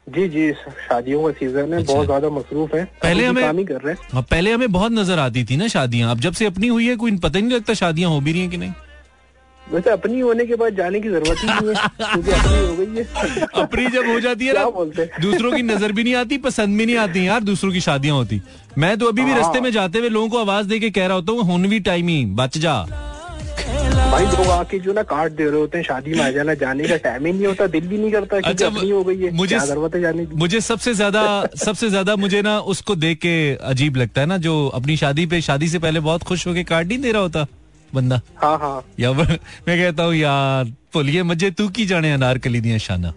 [0.07, 3.65] जी जी शादियों का सीज़न है अच्छा। बहुत ज़्यादा मसरूफ है। पहले हमें- काम ही
[3.65, 6.45] कर रहे हैं। हाँ, पहले हमें बहुत नज़र आती थी ना शादियाँ। अब जब से
[6.45, 8.71] अपनी हुई है कोई पता नहीं लगता शादियाँ हो भी रही हैं कि नहीं।
[9.71, 12.97] वैसे अपनी होने के बाद जाने की ज़रूरत ही नहीं है क्योंकि अपनी हो गई
[12.97, 15.21] है। अपनी जब हो जाती है ना बोलते हैं?
[15.21, 18.41] दूसरों की नज़र भी नहीं आती पसंद भी नहीं आती यार दूसरों की शादियाँ होती।
[18.77, 21.15] मैं तो अभी भी रस्ते में जाते हुए लोगों को आवाज़ दे के कह रहा
[21.15, 22.75] होता हूँ हुन भी टाइम ही बच जा।
[24.11, 26.87] भाई लोग आके जो ना कार्ड दे रहे होते हैं शादी में आ जाना जाने
[26.87, 29.31] का टाइम ही नहीं होता दिल भी नहीं करता कि अच्छा, अपनी हो गई है
[29.35, 30.35] मुझे- ज़रूरत है जाने की?
[30.35, 31.23] मुझे सबसे ज़्यादा
[31.63, 33.35] सबसे ज़्यादा मुझे ना उसको देख के
[33.73, 36.87] अजीब लगता है ना जो अपनी शादी पे शादी से पहले बहुत खुश होके कार्ड
[36.87, 37.45] नहीं दे रहा होता।
[37.95, 38.21] बंदा?
[38.37, 39.27] हाँ हाँ। या मैं
[39.67, 43.13] कहता हूँ यार भूलिए मज़े तू की जाने अनारकली दिया शाना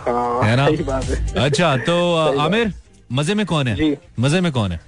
[0.00, 0.64] हाँ है ना?
[0.64, 1.94] है। अच्छा तो।
[2.40, 2.72] आमिर
[3.12, 3.96] मज़े में कौन है?
[4.20, 4.80] मज़े में कौन है?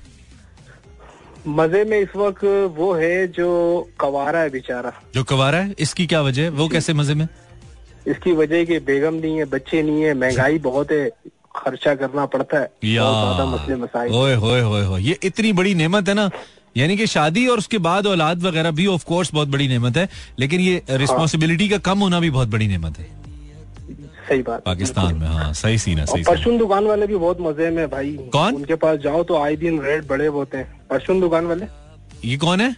[1.48, 2.44] मज़े में इस वक्त
[2.76, 3.48] वो है जो
[4.00, 5.74] कवारा है बेचारा। जो कवारा है?
[5.78, 6.50] इसकी क्या वजह है?
[6.50, 7.26] वो कैसे मज़े में?
[8.06, 11.08] इसकी वजह कि बेगम नहीं है बच्चे नहीं है महँगाई बहुत है
[11.56, 16.08] खर्चा करना पड़ता है ज़्यादा मसले मसाइल। ओए होए होए होए ये इतनी बड़ी नेमत
[16.08, 16.28] है ना
[16.78, 20.08] यानी कि शादी और उसके बाद औलाद वगैरह भी ऑफ़ कोर्स बहुत बड़ी नेमत है
[20.38, 23.06] लेकिन ये रिस्पॉन्सिबिलिटी का कम होना भी बहुत बड़ी नेमत है।
[24.28, 27.70] सही बात। पाकिस्तान में हाँ सही सीन है सही परचून दुकान वाले भी बहुत मज़े
[27.70, 28.54] में भाई। कौन?
[28.54, 31.66] उनके पास जाओ तो आए दिन रेट बड़े होते हैं। परचून दुकान वाले?
[32.24, 32.76] ये कौन है?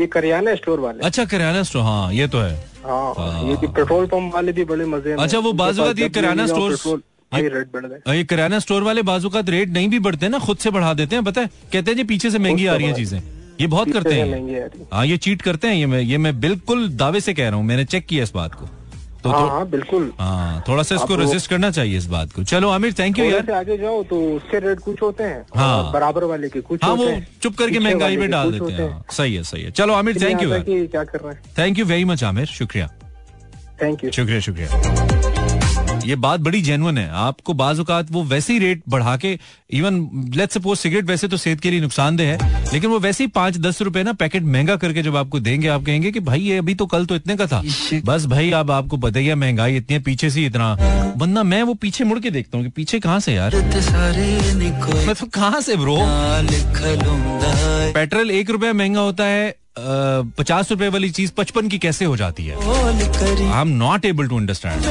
[0.00, 2.54] ये करियाना स्टोर वाले। अच्छा करियाना स्टोर हाँ ये तो है।
[2.84, 7.02] हाँ ये कि पेट्रोल पंप वाले भी बड़े मज़े अच्छा, वो बाजू ये जाओ, स्टोर-
[7.40, 10.38] पेट्रोल रेट बढ़ गए। ये किराना स्टोर वाले बाजू का रेट नहीं भी बढ़ते ना
[10.38, 11.46] खुद से बढ़ा देते हैं पता है?
[11.46, 13.22] कहते हैं जी पीछे से महँगी आ रही है चीज़ें।
[13.60, 14.26] ये बहुत करते हैं।
[14.92, 17.64] है। ये चीट करते हैं ये मैं ये मैं बिल्कुल दावे से कह रहा हूँ
[17.64, 18.66] मैंने चेक किया इस बात को।
[19.22, 22.44] तो हाँ थो- हाँ बिल्कुल। हाँ थोड़ा सा इसको रेजिस्ट करना चाहिए इस बात को।
[22.44, 26.24] चलो आमिर थैंक यू यार। आगे जाओ तो उसके रेट कुछ होते हैं हाँ। बराबर
[26.24, 29.42] वाले के कुछ हाँ होते वो चुप करके महँगाई में डाल देते हैं। सही है
[29.42, 30.50] सही है। चलो आमिर थैंक यू
[30.86, 32.46] क्या कर रहे हैं। Thank you very much Aamir.
[32.46, 32.90] शुक्रिया।
[33.82, 35.11] थैंक यू शुक्रिया शुक्रिया।
[36.04, 39.38] ये बात बड़ी जेनुअन है। आपको बाज औकात वो वैसे ही रेट बढ़ा के
[39.70, 40.00] इवन
[40.34, 43.56] लेट्स सपोज़ सिगरेट वैसे तो सेहत के लिए नुकसानदेह है लेकिन वो वैसे ही पाँच
[43.58, 46.74] दस रुपए ना पैकेट महँगा करके जब आपको देंगे आप कहेंगे कि भाई ये अभी
[46.74, 47.62] तो कल तो इतने का था।
[48.04, 50.74] बस भाई अब आपको पता ही है महँगाई इतनी है पीछे से इतना।
[51.16, 53.56] बंदा मैं वो पीछे मुड़ के देखता हूँ कि पीछे कहाँ से यार?
[55.06, 55.96] मतलब कहाँ से ब्रो?
[57.94, 62.46] पेट्रोल एक रुपया महँगा होता है पचास रुपए वाली चीज़ पचपन की कैसे हो जाती
[62.46, 62.56] है?
[62.56, 64.84] I am not able to understand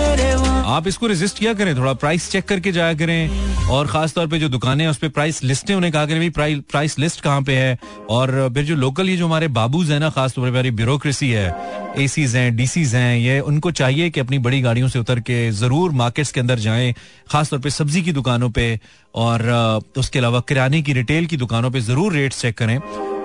[0.66, 1.76] आप इसको रेजिस्ट किया करें?
[1.78, 5.10] थोड़ा प्राइस चेक करके जाया करें। और खास तौर पे जो दुकानें हैं उस पर
[5.10, 7.78] प्राइस लिस्ट उन्हें कहा करें भाई प्राइस लिस्ट कहाँ पे है?
[8.10, 11.30] और फिर जो लोकल ये जो हमारे बाबूज है ना खास तौर पर हमारी ब्यूरोक्रेसी
[11.30, 15.20] है एसीज हैं डी सीज हैं ये उनको चाहिए कि अपनी बड़ी गाड़ियों से उतर
[15.20, 16.94] के ज़रूर मार्केट्स के अंदर जाएँ
[17.32, 18.78] खासतौर पर सब्ज़ी की दुकानों पर
[19.16, 19.50] और
[19.98, 22.78] उसके अलावा किराने की रिटेल की दुकानों पर ज़रूर रेट चेक करें।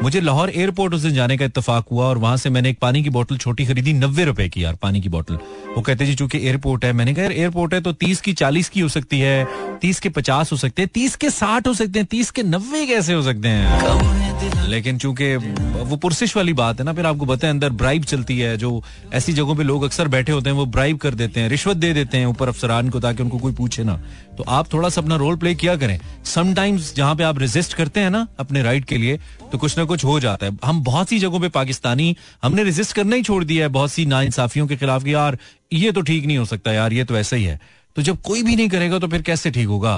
[0.02, 3.02] मुझे लाहौर एयरपोर्ट उस दिन जाने का इतफाक हुआ और वहाँ से मैंने एक पानी
[3.02, 5.34] की बोतल छोटी खरीदी, नब्बे रुपए की यार, पानी की बोतल।
[5.76, 8.68] वो कहते, जी, चूँकि एयरपोर्ट है। मैंने कहा, यार, एयरपोर्ट है तो तीस की चालीस
[8.68, 9.46] की हो सकती है,
[9.80, 12.86] तीस के पचास हो सकते हैं, तीस के साठ हो सकते हैं, तीस के नब्बे
[12.86, 14.24] कैसे हो सकते हैं?
[14.68, 18.56] लेकिन चूँकि वो पुरसिश वाली बात है ना, फिर आपको बताए अंदर ब्राइब चलती है,
[18.56, 18.82] जो
[19.12, 21.92] ऐसी जगहों पे लोग अक्सर बैठे होते हैं, वो ब्राइब कर देते हैं, रिश्वत दे
[21.92, 24.00] देते हैं ऊपर अफसरान को ताकि उनको कोई पूछे ना।
[24.38, 28.00] तो आप थोड़ा सा अपना रोल प्ले किया करें। समटाइम्स जहाँ पे आप रेजिस्ट करते
[28.00, 29.18] हैं ना, अपने राइट के लिए
[29.52, 32.96] तो कुछ ना कुछ हो जाता है। हम बहुत सी जगहों पे पाकिस्तानी, हमने रेजिस्ट
[32.96, 35.38] करना ही छोड़ दिया है बहुत सी नाइंसाफियों के खिलाफ यार,
[35.72, 37.60] ये तो ठीक नहीं हो सकता यार, ये तो ऐसा ही है।
[37.96, 39.96] तो जब कोई भी नहीं करेगा तो फिर कैसे ठीक होगा?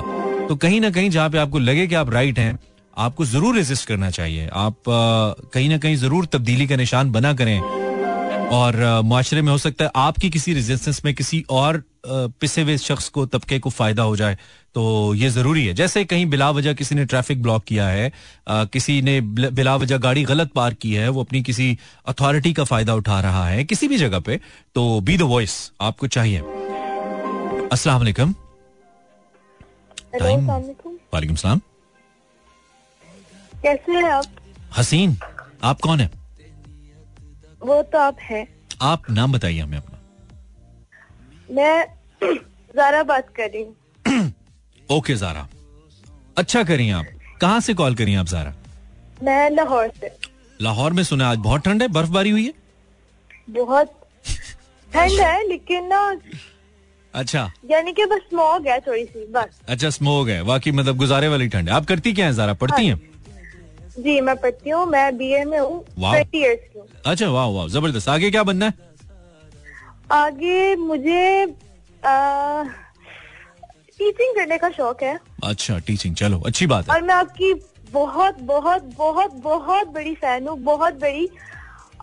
[0.49, 2.59] तो कहीं ना कहीं जहाँ पे आपको लगे कि आप राइट हैं,
[2.97, 7.88] आपको ज़रूर रेजिस्ट करना चाहिए। आप कहीं ना कहीं ज़रूर तब्दीली का निशान बना करें।
[8.53, 13.09] और माशरे में हो सकता है आपकी किसी रेजिस्टेंस में किसी और पिसे हुए शख्स
[13.09, 14.37] को तबके को फ़ायदा हो जाए
[14.75, 18.13] तो ये ज़रूरी है। जैसे कहीं बिला वजह किसी ने ट्रैफ़िक ब्लॉक किया है
[18.49, 21.79] आ, किसी ने बिला वजह गाड़ी गलत पार्क की है वो अपनी किसी
[22.09, 24.41] अथॉरिटी का फ़ायदा उठा रहा है किसी भी जगह पे
[24.75, 26.39] तो बी द वॉइस आपको चाहिए।
[27.73, 28.35] अस्सलाम वालेकुम।
[31.15, 31.61] वालेकुम सलाम।
[33.63, 34.25] कैसे हैं आप?
[34.77, 35.17] हसीन
[35.65, 36.11] आप कौन है?
[37.63, 38.47] वो तो आप हैं।
[38.83, 39.99] आप नाम बताइए हमें अपना।
[41.51, 41.87] मैं
[42.77, 44.33] जारा बात कर रही हूँ।
[44.91, 45.49] Okay Zara.
[46.39, 47.07] अच्छा करिए आप।
[47.41, 48.55] कहाँ से कॉल करिए आप जारा?
[49.23, 50.11] मैं लाहौर से।
[50.63, 52.53] लाहौर में सुना आज बहुत ठंड है बर्फबारी हुई है?
[53.51, 53.93] बहुत
[54.95, 56.21] ठंड है लेकिन ना
[57.15, 61.29] अच्छा। यानी कि बस स्मोग है थोड़ी सी बस। अच्छा स्मोग है। वाकई मतलब गुजारे
[61.29, 62.55] वाली ठंड है। आप करती क्या है जारा?
[62.55, 63.08] पढ़ती हैं?
[63.99, 67.67] जी मैं पढ़ती हूँ मैं बी ए में हूँ थर्टी ईयर्स की अच्छा वाह वाह
[67.69, 68.75] ज़बरदस्त। आगे क्या बनना है?
[70.13, 71.47] आगे मुझे
[73.99, 77.53] टीचिंग करने का शौक है। अच्छा टीचिंग चलो अच्छी बात है। और मैं आपकी
[77.93, 81.29] बहुत बहुत बहुत बहुत बड़ी फ़ैन हूँ बहुत बड़ी।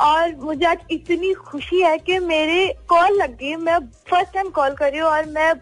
[0.01, 3.77] और मुझे आज इतनी खुशी है कि मेरे कॉल लग गई मैं
[4.09, 5.53] फ़र्स्ट टाइम कॉल कर रही हूँ और मैं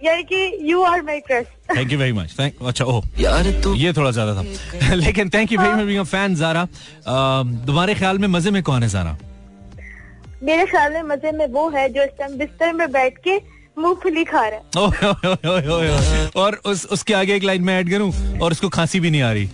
[0.00, 3.74] यानी कि you are my crush thank you very much thank अच्छा ओह। यार तो
[3.74, 6.66] ये थोड़ा ज़्यादा था। लेकिन thank you very much being fan Zara
[7.66, 9.16] तुम्हारे ख्याल में मज़े में कौन है जारा
[10.42, 13.36] मेरे ख्याल में मज़े में वो है जो इस टाइम बिस्तर में बैठ के
[13.78, 18.68] मूंगफली खा रहा है। और उस उसके आगे एक लाइन में ऐड करूँ और उसको
[18.76, 19.48] खांसी भी नहीं आ रही।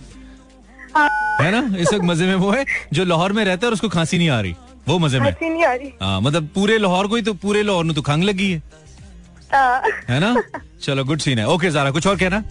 [0.95, 1.07] हाँ।
[1.41, 1.61] है ना?
[1.77, 4.29] इस वक्त मज़े में वो है जो लाहौर में रहता है और उसको खांसी नहीं
[4.29, 4.55] आ रही।
[4.87, 7.83] वो मज़े में। नहीं आ रही। हाँ मतलब पूरे लाहौर को ही तो पूरे लाहौर
[7.85, 8.61] में तो खांग लगी है।
[9.53, 10.35] हाँ। है ना?
[10.81, 12.43] चलो गुड सीन है। ओके जारा कुछ और कहना?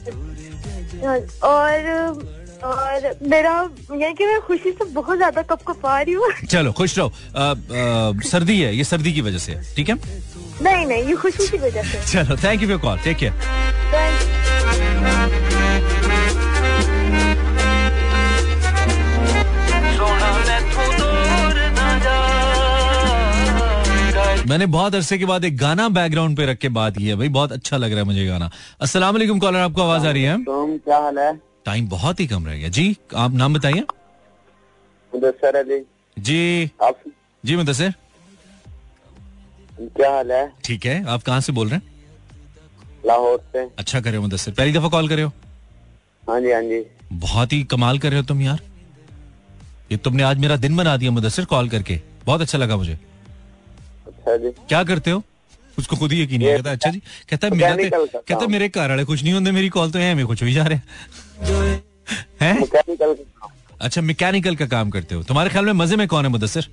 [1.44, 2.30] और
[2.64, 3.52] और मेरा
[3.92, 8.20] यानी कि मैं खुशी से बहुत ज़्यादा कप कपा आ रही हूँ। चलो खुश रहो।
[8.28, 9.96] सर्दी है ये सर्दी की वजह से ठीक है?
[10.62, 14.11] नहीं नहीं ये खुशी की वजह से चलो thank you for call take care
[24.52, 27.28] मैंने बहुत अरसे के बाद एक गाना बैकग्राउंड पे रख के बात की है भाई
[27.34, 28.50] बहुत अच्छा लग रहा है मुझे गाना।
[28.80, 30.36] अस्सलाम वालेकुम कॉलर आपको आवाज़ आ रही है?
[30.48, 31.32] क्या हाल है?
[31.66, 33.80] टाइम बहुत ही कम रह गया। जी आप नाम बताइए।
[35.12, 35.78] मुदसर अली।
[36.16, 36.98] जी। आप?
[37.44, 37.92] जी मुदसर
[39.78, 40.42] क्या हाल है?
[40.64, 41.84] ठीक है आप कहाँ से बोल रहे हैं?
[43.06, 45.32] लाहौर से। अच्छा करे हो मुदसर पहली दफ़ा कॉल करे हो?
[46.28, 46.82] हाँ जी हाँ जी।
[47.12, 48.60] बहुत ही कमाल कर रहे हो तुम यार।
[49.92, 52.98] ये तुमने आज मेरा दिन बना दिया मुदसर कॉल करके। बहुत अच्छा लगा मुझे।
[54.06, 55.22] अच्छा जी। क्या करते हो?
[55.78, 56.98] उसको खुद ही यकीन नहीं कहता अच्छा जी।
[57.30, 60.14] कहता है मेरा तो- कहता मेरे घर वाले कुछ नहीं होते मेरी कॉल तो है
[60.14, 60.78] मैं कुछ भी जा रहे
[62.42, 62.56] हैं।
[63.80, 66.66] अच्छा मैकेनिकल का काम करते हो। तुम्हारे ख्याल में मज़े में कौन है मुदसर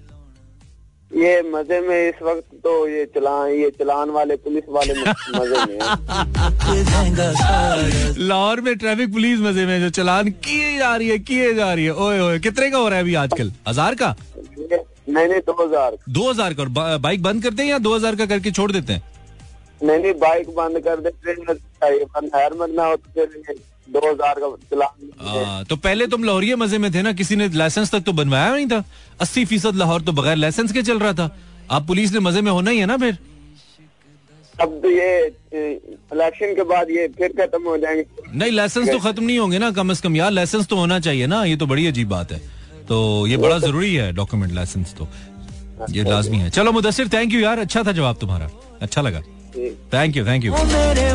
[1.12, 4.94] ये मज़े में इस वक्त तो ये चलान ये चलान वाले पुलिस वाले
[5.38, 5.80] मज़े में
[8.28, 11.86] लाहौर में ट्रैफ़िक पुलिस मज़े में जो चलान किए जा रही है किए जा रही
[11.86, 13.52] है। ओए ओए कितने का हो रहा है अभी आजकल?
[13.68, 14.16] हज़ार का?
[15.10, 18.16] नहीं नहीं दो हज़ार। दो हज़ार का और बाइक बंद करते हैं या दो हज़ार
[18.16, 19.04] का करके छोड़ देते हैं?
[19.84, 23.26] नहीं नहीं बाइक बंद कर देते हेलमेट ना हो तो
[23.90, 27.92] दो हज़ार का चलान तो पहले तुम लाहौरिये मज़े में थे ना किसी ने लाइसेंस
[27.92, 28.84] तक तो बनवाया नहीं था?
[29.22, 31.30] अस्सी फ़ीसद लाहौर तो बगैर लाइसेंस के चल रहा था।
[31.72, 33.18] आप पुलिस ने मज़े में होना ही है ना फिर?
[34.56, 35.10] अब तो ये
[35.56, 39.72] इलेक्शन के बाद ये फिर खत्म हो जाएँगे। नहीं लाइसेंस तो खत्म नहीं होंगे ना
[39.72, 42.42] कम से कम यार लाइसेंस तो होना चाहिए ना ये तो बड़ी अजीब बात है।
[42.90, 45.08] तो ये बड़ा ज़रूरी है डॉक्यूमेंट लाइसेंस तो।
[45.92, 48.50] ये लाजमी है। चलो मुदसर थैंक यू यार। अच्छा था जवाब तुम्हारा।
[48.82, 49.22] अच्छा लगा।
[49.94, 50.54] थैंक यू थैंक यू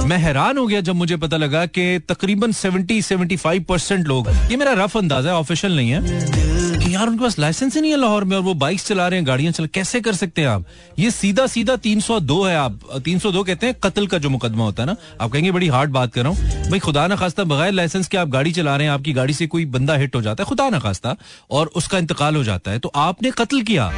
[0.06, 4.56] मैं हैरान हो गया जब मुझे पता लगा कि तकरीबन 70 75 परसेंट लोग ये
[4.56, 6.63] मेरा रफ अंदाज है ऑफिशियल नहीं है।
[6.94, 9.26] यार, उनके पास लाइसेंस ही नहीं है लाहौर में और वो बाइक चला रहे हैं,
[9.26, 10.64] गाड़ियाँ चला, कैसे कर सकते हैं आप?
[10.98, 14.86] ये सीधा सीधा 302 है आप 302 कहते हैं कत्ल का जो मुकदमा होता है
[14.86, 18.08] ना। आप कहेंगे, बड़ी हार्ड बात कर रहा हूँ। भाई, खुदा ना खास्ता, बगैर लाइसेंस
[18.08, 20.48] के आप गाड़ी चला रहे हैं, आपकी गाड़ी से कोई बंदा हिट हो जाता है,
[20.48, 21.16] खुदा ना खास्ता,
[21.50, 23.92] और उसका इंतकाल हो जाता है। तो आपने कत्ल किया।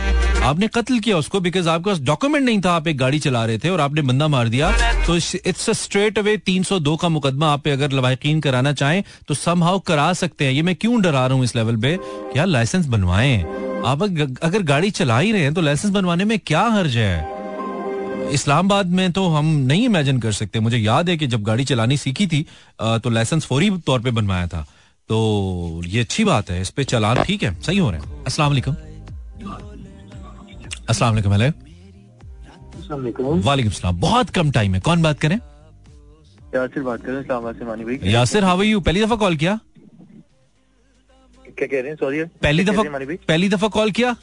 [0.46, 3.58] आपने कत्ल किया उसको बिकॉज़ आपके पास डॉक्यूमेंट नहीं था, आप एक गाड़ी चला रहे
[3.58, 4.70] थे और आपने बंदा मार दिया।
[5.06, 9.78] तो इट्स स्ट्रेट अवे 302 का मुकदमा आप पे अगर लवाकिन कराना चाहें तो समहाउ
[9.86, 11.96] करा सकते हैं। ये मैं क्यों डरा रहा हूँ इस लेवल पे?
[12.32, 13.42] क्या लाइसेंस बनवाएँ?
[13.86, 17.34] आप अगर गाड़ी चला ही रहे हैं तो लाइसेंस बनवाने में क्या हर्ज है?
[18.32, 21.96] इस्लामाबाद में तो हम नहीं इमेजिन कर सकते। मुझे याद है कि जब गाड़ी चलानी
[21.96, 22.46] सीखी थी
[22.80, 24.66] तो लाइसेंस फौरी तौर पे बनवाया था।
[25.10, 28.74] तो ये अच्छी बात है, इस पे चलान ठीक है, सही हो रहे हैं। वालेकुम।
[30.88, 31.32] अस्सलाम वालेकुम
[33.42, 34.80] वालेकुम सलाम बहुत कम टाइम है.
[34.80, 35.40] कौन बात करें?
[36.54, 38.10] यासिर बात कर रहे हैं.
[38.10, 39.58] यासिर हाउ यू पहली दफ़ा कॉल किया?
[41.58, 41.96] क्या कह रहे हैं?
[41.96, 42.82] सॉरी पहली दफ़ा
[43.28, 44.16] पहली दफ़ा कॉल किया?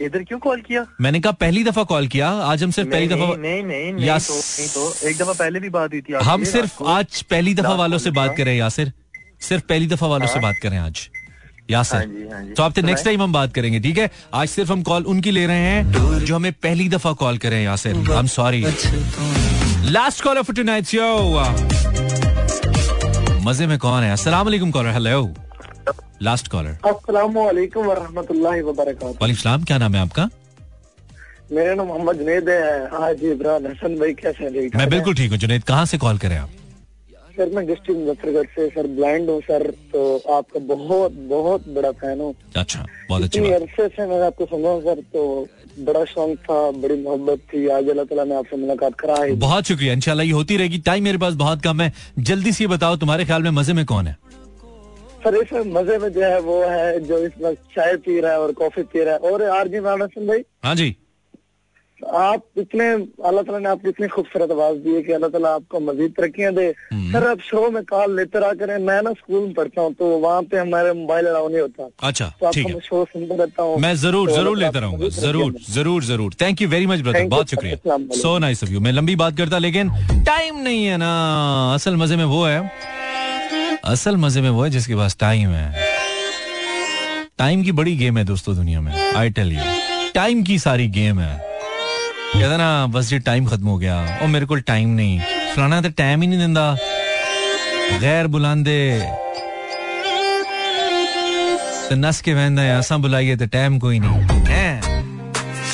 [0.00, 0.86] इधर क्यों कॉल किया?
[1.00, 2.28] मैंने कहा पहली दफ़ा कॉल किया.
[2.28, 5.68] आज हम सिर्फ़ पहली दफ़ा नहीं नहीं नहीं, तो, नहीं तो एक दफ़ा पहले भी
[5.68, 8.92] बात हुई थी। हम सिर्फ़ आज पहली दफ़ा वालों से बात कर यासिर।
[9.40, 11.10] सिर्फ़ पहली दफ़ा वालों से हाँ। बात कर आज।
[11.70, 14.10] यासिर। हाँ हाँ तो आपसे नेक्स्ट टाइम हम बात करेंगे ठीक है?
[14.34, 17.96] आज सिर्फ़ हम कॉल उनकी ले रहे हैं जो हमें पहली दफ़ा कॉल करें Yasir.
[18.10, 18.64] I am sorry
[19.92, 21.06] last call of tonight show
[23.44, 24.12] मज़े में कौन है?
[24.12, 25.22] अस्सलाम वालेकुम कॉलर हेलो
[26.22, 27.86] लास्ट कॉलर अस्सलाम वालेकुम
[29.64, 30.28] क्या नाम है आपका?
[31.52, 34.70] मेरा नाम मोहम्मद जुनेद है। हाँ जी इब्राहिम हसन भाई कैसे हैं?
[34.76, 36.50] मैं बिल्कुल ठीक हूँ। जुनेद कहाँ से कॉल करें आप?
[37.40, 39.62] सर मैं डिस्ट्रिक्ट मुजफ्फरगढ़ से सर ब्लाइंड हूँ सर
[39.92, 40.00] तो
[40.32, 44.68] आपका बहुत बहुत बड़ा फ़ैन हूँ। अच्छा बहुत अच्छी बात। अरसे से मैं आपको सुना
[44.68, 45.22] हूँ सर तो
[45.80, 49.92] बड़ा शौक था बड़ी मोहब्बत थी। आज अल्लाह तला ने आपसे मुलाकात कराई। बहुत शुक्रिया
[49.92, 51.92] इंशाल्लाह ये होती रहेगी। टाइम मेरे पास बहुत कम है।
[52.30, 54.16] जल्दी से बताओ तुम्हारे ख्याल में मज़े में कौन है?
[55.24, 58.40] सर इस मज़े में जो है वो है जो इस वक्त चाय पी रहा है
[58.40, 60.94] और कॉफ़ी पी रहा है। और आरजी जी भाई। हाँ जी।
[62.02, 62.86] आप इतने
[63.28, 66.52] अल्लाह ताला ने आपको इतनी खूबसूरत आवाज़ दी है कि अल्लाह ताला आपको मजीद तरक्कियाँ
[66.54, 69.82] दे। हम्म। सर आप शो में कॉल लेते रहा करें। मैं ना स्कूल में पढ़ता
[69.82, 73.34] हूँ तो वहाँ पे हमारे मोबाइल अलाउ नहीं होता। अच्छा तो आपका मैं शो सुनता
[73.34, 77.00] रहता हूँ। मैं ज़रूर तो ज़रूर लेता रहूँगा। ज़रूर ज़रूर ज़रूर। Thank you very much
[77.00, 79.90] brother बहुत शुक्रिया। सो नाइस ऑफ़ यू मैं लंबी बात करता लेकिन
[80.26, 81.10] टाइम नहीं है ना।
[81.74, 82.60] असल मज़े में वो है।
[83.86, 85.88] असल मज़े में वो है जिसके पास टाइम है।
[87.38, 89.62] टाइम की बड़ी गेम है दोस्तों दुनिया में आई टेल यू
[90.14, 91.49] टाइम की सारी गेम है।
[92.34, 95.20] कहता ना, बस ये टाइम खत्म हो गया। और मेरे को टाइम नहीं।
[95.56, 96.76] फलाना तो टाइम ही नहीं दिंदा।
[98.00, 99.00] गैर बुलांदे।
[101.90, 104.80] तो नस के बहन है, असा बुलाइए तो टाइम कोई नहीं। है?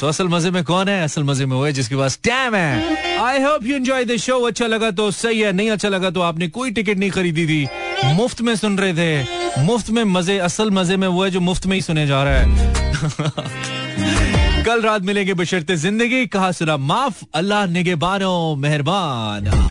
[0.00, 1.02] सो असल मज़े में कौन है?
[1.04, 4.40] असल मज़े में वो है जिसके पास टाइम है। I hope you enjoy the show
[4.40, 7.68] अच्छा लगा तो सही है, नहीं अच्छा लगा तो आपने कोई टिकट नहीं खरीदी थी।
[8.04, 9.26] मुफ़्त में सुन रहे थे।
[9.62, 12.34] मुफ़्त में मज़े, असल मज़े में वो है जो मुफ़्त में ही सुने जा रहा
[12.34, 14.25] है।
[14.66, 19.70] कल रात मिलेंगे बशरते ज़िंदगी। कहा सुना माफ़ अल्लाह निगेबानो मेहरबान।